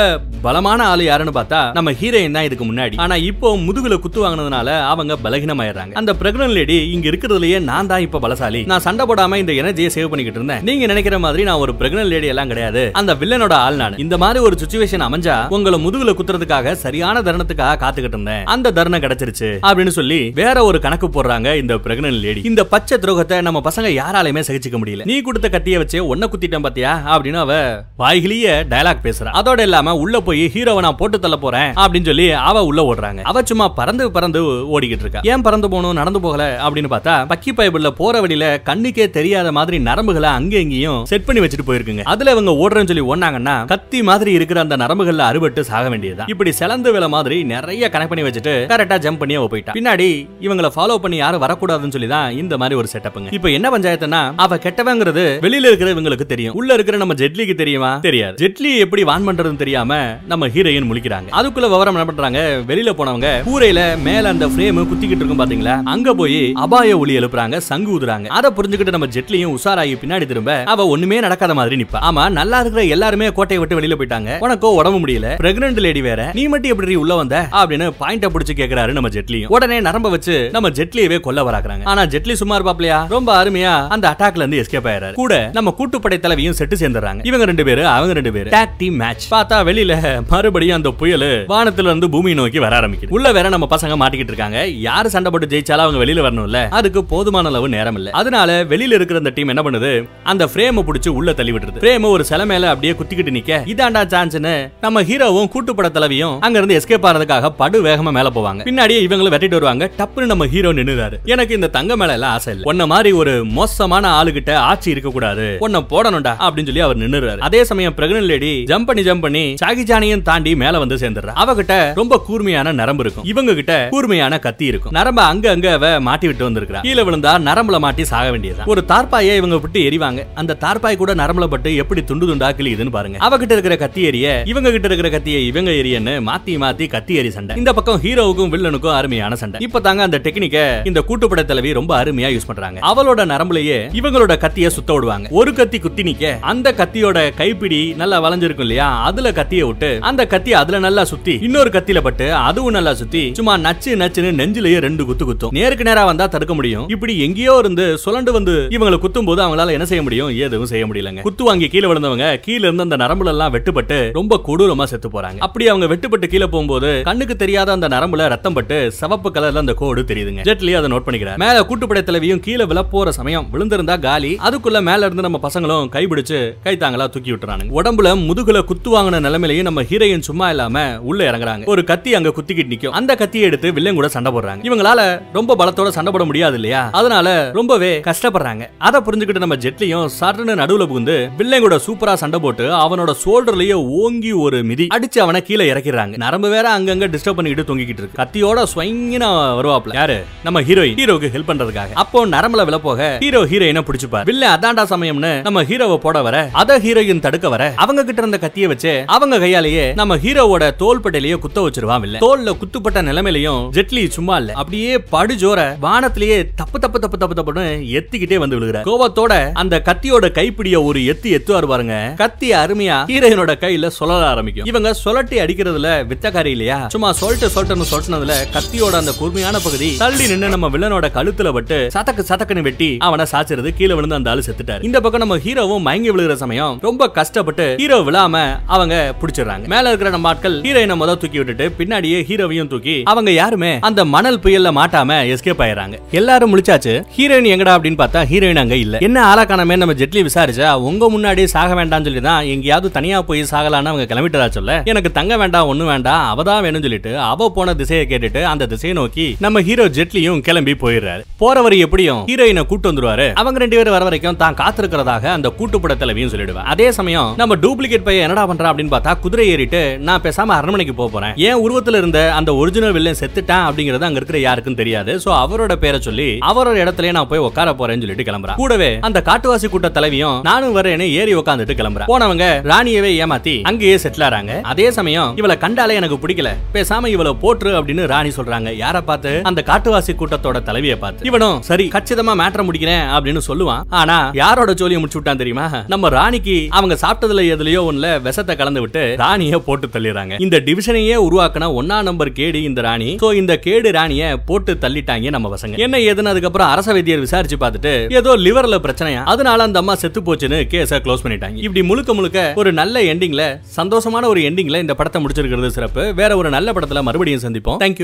[0.46, 2.96] பலமான ஆளு யாருன்னு பார்த்தா நம்ம ஹீரோயின் தான் இதுக்கு முன்னாடி.
[3.06, 5.94] ஆனா இப்போ முதுகுல குத்து வாங்கினதுனால அவங்க பலகீனமாயிடுறாங்க.
[6.02, 8.62] அந்த பிரெக்னன்ட் லேடி இங்க இருக்கிறதுலயே நான் தான் இப்ப பலசாலி.
[8.72, 10.64] நான் சண்டை போடாம இந்த எனர்ஜியை சேவ் பண்ணிக்கிட்டு இருந்தேன்.
[10.70, 12.84] நீங்க நினைக்கிற மாதிரி நான் ஒரு பிரெக்னன்ட் லேடி எல்லாம் கிடையாது.
[13.02, 13.98] அந்த வில்லனோட ஆள் நான்.
[14.06, 18.46] இந்த மாதிரி ஒரு சுச்சுவேஷன் அமைஞ்சா உங்களை முதுகுல குத்துறதுக்காக சரியான தருணத்துக்காக காத்துக்கிட்டு இருந்தேன்.
[18.46, 23.42] அந்த தருணம் கிடைச்சிருச்சு அப்படின்னு சொல்லி வேற ஒரு கணக்கு போடுறாங்க இந்த பிரெக்னன்ட் லேடி இந்த பச்சை துரோகத்தை
[23.42, 25.06] நம்ம பசங்க யாராலையுமே சகிச்சுக்க முடியல.
[25.06, 27.18] நீ கொடுத்த கத்திய வச்சு ஒன்ன குத்திட்டேன் பாத்தியா?
[27.18, 27.54] அப்படின்னு அவ
[28.00, 29.32] வாய்கிலேயே டயலாக் பேசுறா.
[29.40, 33.22] அதோட இல்லாம உள்ள போய் ஹீரோவை நான் போட்டு தள்ள போறேன் அப்படின்னு சொல்லி அவ உள்ள ஓடுறாங்க.
[33.22, 34.42] அவ சும்மா பறந்து பறந்து
[34.76, 35.22] ஓடிக்கிட்டு இருக்கா.
[35.24, 40.30] ஏன் பறந்து போகணும் நடந்து போகல அப்படின்னு பார்த்தா பக்கி பைபிள்ல போற வழியில கண்ணுக்கே தெரியாத மாதிரி நரம்புகளை
[40.38, 42.04] அங்க எங்கேயும் செட் பண்ணி வச்சுட்டு போயிருக்குங்க.
[42.04, 46.28] அதுல இவங்க ஓடுறேன்னு சொல்லி ஓடினாங்கன்னா கத்தி மாதிரி இருக்கிற அந்த நரம்புகள்ல அறுபட்டு சாக வேண்டியதுதான்.
[46.28, 49.74] இப்படி சிலந்து வில மாதிரி நிறைய கனெக்ட் பண்ணி வச்சுட்டு கரெக்டா ஜம்ப் பண்ணி அவ போயிட்டா.
[49.78, 50.08] பின்னாடி
[50.46, 54.58] இவங்களை ஃபாலோ பண்ணி யாரும் வரக்கூடாதுன்னு சொல்லி தான் இந்த மாதிரி ஒரு செட்டப்புங்க இப்போ என்ன பஞ்சாயத்துனா அவ
[54.66, 56.56] கெட்டவங்கிறது வெளியில இருக்கிற இவங்களுக்கு தெரியும்.
[56.60, 57.92] உள்ள இருக்கிற நம்ம ஜெட்லிக்கு தெரியுமா?
[58.08, 58.36] தெரியாது.
[58.44, 61.30] ஜெட்லி எப்படி வான் பண்றதுன்னு தெரியாம நம்ம ஹீரோயின் முழிக்கிறாங்க.
[61.40, 62.40] அதுக்குள்ள விவரம் என்ன பண்றாங்க?
[62.68, 65.84] வெளியில போனவங்க கூரையில மேல அந்த ஃப்ரேம் குத்திக்கிட்டு இருக்கும் பாத்தீங்களா?
[65.94, 68.28] அங்க போய் அபாய ஒளி எழுப்புறாங்க சங்கு ஊதுறாங்க.
[68.28, 72.00] அதை புரிஞ்சுக்கிட்டு நம்ம ஜெட்லியும் உஷாராகி பின்னாடி திரும்ப அவ ஒண்ணுமே நடக்காத மாதிரி நிப்பா.
[72.10, 74.32] ஆமா நல்லா இருக்கிற எல்லாருமே கோட்டையை விட்டு வெளியில போயிட்டாங்க.
[74.46, 75.30] உனக்கோ உடம்பு முடியல.
[75.44, 76.32] பிரெக்னன்ட் லேடி வேற.
[76.34, 79.52] நீ மட்டும் எப்படி உள்ள வந்த அப்படின்னு பாயிண்ட பிடிச்சு கேக்குறாரு நம்ம ஜெட்லியும்.
[79.56, 81.84] உடனே நரம்ப வச்சு நம்ம ஜெட்லியவே கொல்ல வராக்குறாங்க.
[81.84, 82.98] ஆனா ஜெட்லி சும்மா இருப்பாப்லையா?
[83.08, 87.66] ரொம்ப அருமையா அந்த அட்டாக்ல இருந்து எஸ்கேப் ஆயிராரு கூட நம்ம கூட்டுப்படை தலைவியும் செட்டு சேர்ந்துறாங்க இவங்க ரெண்டு
[87.66, 88.50] பேரு அவங்க ரெண்டு பேரு.
[88.50, 89.94] டாக் டீம் மேட்ச் பார்த்தா வெளியில
[90.30, 93.16] மறுபடியும் அந்த புயல் வானத்துல இருந்து பூமி நோக்கி வர ஆரம்பிக்குது.
[93.18, 94.66] உள்ள வேற நம்ம பசங்க மாட்டிக்கிட்டு இருக்காங்க.
[94.88, 96.70] யாரு சண்டை போட்டு ஜெயிச்சாலும் அவங்க வெளியில வரணும்ல.
[96.80, 98.10] அதுக்கு போதுமான அளவு நேரம் இல்ல.
[98.22, 99.92] அதனால வெளியில இருக்கிற அந்த டீம் என்ன பண்ணுது?
[100.24, 101.82] அந்த பிரேம பிடிச்சு உள்ள தள்ளி விட்டுருது.
[101.82, 103.62] ஃப்ரேம் ஒரு சில மேல அப்படியே குத்திக்கிட்டு நிக்க.
[103.74, 108.62] இதாண்டா சான்ஸ்னு நம்ம ஹீரோவும் கூட்டுப்பட தலைவியும் அங்க இருந்து எஸ்கேப் ஆறதுக்காக படு வேகமா மேல போவாங்க.
[108.64, 109.92] பின்னாடியே இவங்களும் வெட்டிட்டு வருவாங்க.
[109.98, 111.14] டப்புன்னு நம்ம ஹீரோ நின்னுறாரு.
[111.24, 112.70] எனக்கு இந்த தங்க மேல எல்லாம் ஆசை இல்ல.
[112.70, 115.56] உன்ன மாதிரி ஒரு மோசமான ஆளுகிட்ட ஆட்சி இருக்க கூடாது.
[115.60, 117.38] உன்ன போடணும்டா அப்படின்னு சொல்லி அவர் நின்னுறாரு.
[117.38, 121.34] அதே சமயம் பிரெக்னன்ட் லேடி ஜம்ப் பண்ணி ஜம்ப் பண்ணி சாகிஜானியும் தாண்டி மேல வந்து சேர்ந்துடுறா.
[121.36, 123.26] அவகிட்ட ரொம்ப கூர்மையான நரம்பு இருக்கும்.
[123.26, 124.92] இவங்க கிட்ட கூர்மையான கத்தி இருக்கும்.
[124.92, 129.36] நரம்ப அங்க அங்க அவ மாட்டி விட்டு வந்திருக்கா கீழே விழுந்தா நரம்புல மாட்டி சாக வேண்டியது ஒரு தார்பாயை
[129.36, 133.18] இவங்க விட்டு எரிவாங்க அந்த தார்பாய் கூட நரம்புல பட்டு எப்படி துண்டு துண்டா கிளியுதுன்னு பாருங்க.
[133.18, 137.56] அவகிட்ட இருக்கிற கத்தி எரிய இவங்க கிட்ட இருக்கிற கத்தியை இவங்க எரியன்னு மாத்தி மாத்தி கத்தி எரி சண்டை.
[137.56, 139.60] இந்த பக்கம் ஹீரோவுக்கும் வில்லனுக்கும் அருமையான சண்டை.
[139.64, 142.80] இப்ப தாங்க அந்த டெக்னிக்க இந்த கூட்டுப்பட தலைவி ரொம்ப அருமையா யூஸ் பண்றாங்க.
[142.92, 145.28] அவளோட நரம்புலயே இவங்களோட கத்திய சுத்த விடுவாங்க.
[145.32, 148.88] ஒரு கத்தி குத்தி நிக்க அந்த கத்தியோட கைப்பிடி நல்லா வளைஞ்சிருக்கும் இல்லையா?
[149.04, 153.58] அதுல கத்திய விட்டு அந்த கத்தி அதுல நல்லா சுத்தி இன்னொரு கத்தியில பட்டு அதுவும் நல்லா சுத்தி சும்மா
[153.58, 155.54] நச்சு நச்சுன்னு நெஞ்சிலேயே ரெண்டு குத்து குத்தும்.
[155.60, 156.86] நேருக்கு நேரா வந்தா தடுக்க முடியும்.
[156.96, 160.30] இப்படி எங்கேயோ இருந்து சுழண்டு வந்து இவங்களை குத்தும் போது அவங்களால என்ன செய்ய முடியும்?
[160.46, 161.22] எதுவும் செய்ய முடியலங்க.
[161.22, 165.40] குத்து வாங்கி கீழே விழுந்தவங்க கீழ இருந்து அந்த நரம்புல எல்லாம் வெட்டுப்பட்டு ரொம்ப கொடூரமா செத்து போறாங்க.
[165.48, 170.02] அப்படி அவங்க வெட்டுப்பட்டு கீழே போகும்போது கண்ணுக்கு தெரியாத அந்த நரம்புல ரத்தம் பட்டு சிவப்பு கலர்ல அந்த கோடு
[170.02, 170.42] தெரியுதுங்க.
[170.44, 171.38] ஜெட்லி அதை நோட் பண்ணிக்கிறார்.
[171.38, 174.38] மேல கூட்டுப்படை தலைவியும் கீழே விழ போற சமயம் விழுந்திருந்தா காலி.
[174.44, 177.72] அதுக்குள்ள மேல இருந்து நம்ம பசங்களும் கைபிடிச்சு கைத்தாங்களா தூக்கி விட்டுறானுங்க.
[177.74, 181.66] உடம்புல முதுகுல குத்து வாங்கின நிலைமையிலையும் நம்ம ஹீரோயின் சும்மா இல்லாம உள்ள இறங்குறாங்க.
[181.66, 182.96] ஒரு கத்தி அங்க குத்திக்கிட்டு நிக்கும்.
[183.00, 184.62] அந்த கத்தியை எடுத்து வில்லன் கூட சண்டை போடுறாங்க.
[184.64, 186.90] இவங்களால ரொம்ப பலத்தோட சண்டை போட முடியாது இல்லையா?
[186.92, 188.66] அதனால ரொம்பவே கஷ்டப்படுறாங்க.
[188.78, 194.32] அதை புரிஞ்சுக்கிட்டு நம்ம ஜெட்லியும் சட்டுன்னு நடுவுல புகுந்து வில்லன் கூட சூப்பரா சண்டை போட்டு அவனோட ஷோல்டர்லயே ஓங்கி
[194.32, 194.88] ஒரு மிதி.
[194.94, 198.22] அடிச்சு அவனை கீழே இறக்கிறாங்க நரம்பு வேற அங்கங்க டிஸ்டர்ப் பண்ணிட்டு தொங்கிக்கிட்டு இருக்கு.
[198.22, 200.18] கத்தியோட ஸ்வைங்கினா வருவாப்ல யாரு?
[200.44, 201.94] நம்ம ஹீரோயின் ஹீரோக்கு ஹெல்ப் பண்றதுக்காக.
[201.94, 204.26] அப்போ நரம்புல வில போக ஹீரோ ஹீரோயினை பிடிச்சிப்பார்.
[204.26, 208.68] வில்ல அதாண்டா சமயம்னு நம்ம ஹீரோவை போட வர அத ஹீரோயின் தடுக்க வர அவங்க கிட்ட இருந்த கத்திய
[208.68, 212.22] வச்சு அவங்க கையாலேயே நம்ம ஹீரோவோட தோள்பட்டையிலேயே குத்த வச்சிருவான் வில்ல.
[212.26, 214.54] தோல்ல குத்துப்பட்ட நிலைமையிலையும் ஜெட்லி சும்மா இல்ல.
[214.54, 217.66] அப்படியே படுஜோர வானத்திலேயே தப்பு தப்பு தப்பு தப்பு தப்புன்னு
[218.00, 222.14] எத்திக்கிட்டே வந்து விழுகிற கோபத்தோட அந்த கத்தியோட கைப்பிடிய ஒரு எத்து எத்துவாரு பாருங்க.
[222.18, 224.66] கத்தி அருமையா ஹீரோயினோட கையில சொல்லல ஆரம்பிக்கும்.
[224.66, 226.80] இவங்க சொலட்டி அடிக்கிறதுல வித்தக்காரி இல்லையா?
[226.96, 232.24] சும்மா சொல்லிட்டு சொல்லிட்டு சொல்லினதுல கத்தியோட அந்த கூர்மையான பகுதி தள்ளி நின்னு நம்ம வில்லனோட கழுத்துல பட்டு சதக்கு
[232.30, 234.84] சதக்குன்னு வெட்டி அவனை சாச்சிருது கீழே விழுந்து அந்த ஆளு செத்துட்டாரு.
[234.88, 238.36] இந்த பக்கம் நம்ம ஹீரோவும் மயங்கி விழுகிற சமயம் ரொம்ப கஷ்டப்பட்டு ஹீரோ விழாம
[238.76, 239.66] அவங்க பிடிச்சிடுறாங்க.
[239.74, 244.40] மேல இருக்கிற நம்ம ஆட்கள் ஹீரோயினை முதல் தூக்கி விட்டுட்டு பின்னாடியே ஹீரோவையும் தூக்கி அவங்க யாருமே அந்த மணல்
[244.46, 245.96] புயல்ல மாட்டாம எஸ்கேப் ஆயிடுறாங்க.
[246.20, 247.74] எல்லாரும் முழிச்சாச்சு ஹீரோயின் எங்கடா?
[247.78, 248.98] அப்படின்னு பார்த்தா ஹீரோயின் அங்க இல்ல.
[249.08, 253.92] என்ன ஆளாக்கானமே நம்ம ஜெட்லி விசாரிச்சா உங்க முன்னாடி சாக வேண்டாம்னு சொல்லி தான் எங்கேயாவது தனியா போய் சாகலான்னு
[253.92, 254.74] அவங்க கிளம்பிட்டதா சொல்ல?
[254.86, 259.28] எனக்கு தங்க வேண்டாம் ஒண்ணு வேண்டாம் தான் வேணும்னு சொல்லிட்டு அவ போன திசையை கேட்டுட்டு அந்த திசையை நோக்கி
[259.46, 261.24] நம்ம ஹீரோ ஜெட்லியும் கிளம்பி போயிடுறாரு.
[261.44, 263.28] போறவர் எப்படியும் ஹீரோயினை கூட்டு வந்துருவாரு.
[263.42, 268.06] அவங்க ரெண்டு பேரும் வர வரைக்கும் தான் காத்திருக்கிறதாக அந்த கூட்டுப்பட தலைவியும் சொல்லிடுவேன் அதே சமயம் நம்ம டூப்ளிகேட்
[268.08, 271.34] பையன் என்னடா பண்றான் அப்படின்னு பார்த்தா குதிரை ஏறிட்டு நான் பேசாம அரண்மனைக்கு போக போறேன்.
[271.50, 273.66] ஏன் உருவத்துல இருந்த அந்த ஒரிஜினல் வில்லன் செத்துட்டான்?
[273.70, 275.14] அப்படிங்கறது அங்க இருக்கிற யாருக்கும் தெரியாது.
[275.24, 279.70] சோ அவரோட பேரை சொல்லி அவரோட இடத்துல நான் போய் உட்கார போறேன்னு சொல்லிட்டு கிளம்புறான் கூடவே அந்த காட்டுவாசி
[279.74, 284.54] கூட்ட தலைவியும் நானும் வரேன்னு ஏறி உட்காந்துட்டு கிளம்புறேன் போனவங்க ராணியவே ஏமாத்தி அங்கேயே செட்டில் ஆறாங்க.
[284.72, 286.52] அதே சமயம் இவளை கண்டாலே எனக்கு பிடிக்கல.
[286.76, 288.70] பேசாம இவளை போட்டுரு அப்படின்னு ராணி சொல்றாங்க.
[288.84, 289.32] யார பார்த்து?
[289.50, 291.28] அந்த காட்டுவாசி கூட்டத்தோட தலைவியை பார்த்து.
[291.30, 293.84] இவனும் சரி கச்சிதமா மேட்டர் முடிக்கிறேன் அப்படின்னு சொல்லுவான்.
[294.02, 295.68] ஆனா யாரோட ஜோலியை முடிச்சு விட்டான் தெரியுமா?
[295.94, 300.36] நம்ம ராணிக்கு அவங்க சாப்பிட்டதுல எதுலயோ ஒண்ணுல விஷத்தை கலந்து விட்டு ராணிய போட்டு தள்ளிடுறாங்க.
[300.46, 303.10] இந்த டிவிஷனையே உருவாக்குன ஒன்னா நம்பர் கேடு இந்த ராணி.
[303.24, 305.78] சோ இந்த கேடு ராணிய போட்டு தள்ளிட்டாங்க நம்ம பசங்க.
[305.86, 309.24] என்ன ஏதுன்னு அதுக்கப்புறம் அரச வைத்தியர் விசாரிச்சு பார்த்துட்டு ஏதோ லிவர்ல பிரச்சனையா?
[309.34, 311.58] அதனால அந்த அம்மா செத்து போச்சுன்னு கேஸ க்ளோஸ் பண்ணிட்டாங்க.
[311.68, 313.44] இப்படி முழுக்க முழுக்க ஒரு நல்ல எண்டிங்ல
[313.80, 316.04] சந்தோஷமான ஒரு எண்டிங்ல இந்த படத்தை முடிச்சிருக்கிறது சிறப்பு.
[316.18, 317.80] வேற ஒரு நல்ல படத்துல மறுபடியும் சந்திப்போம்.
[317.84, 317.96] தேங்க்யூ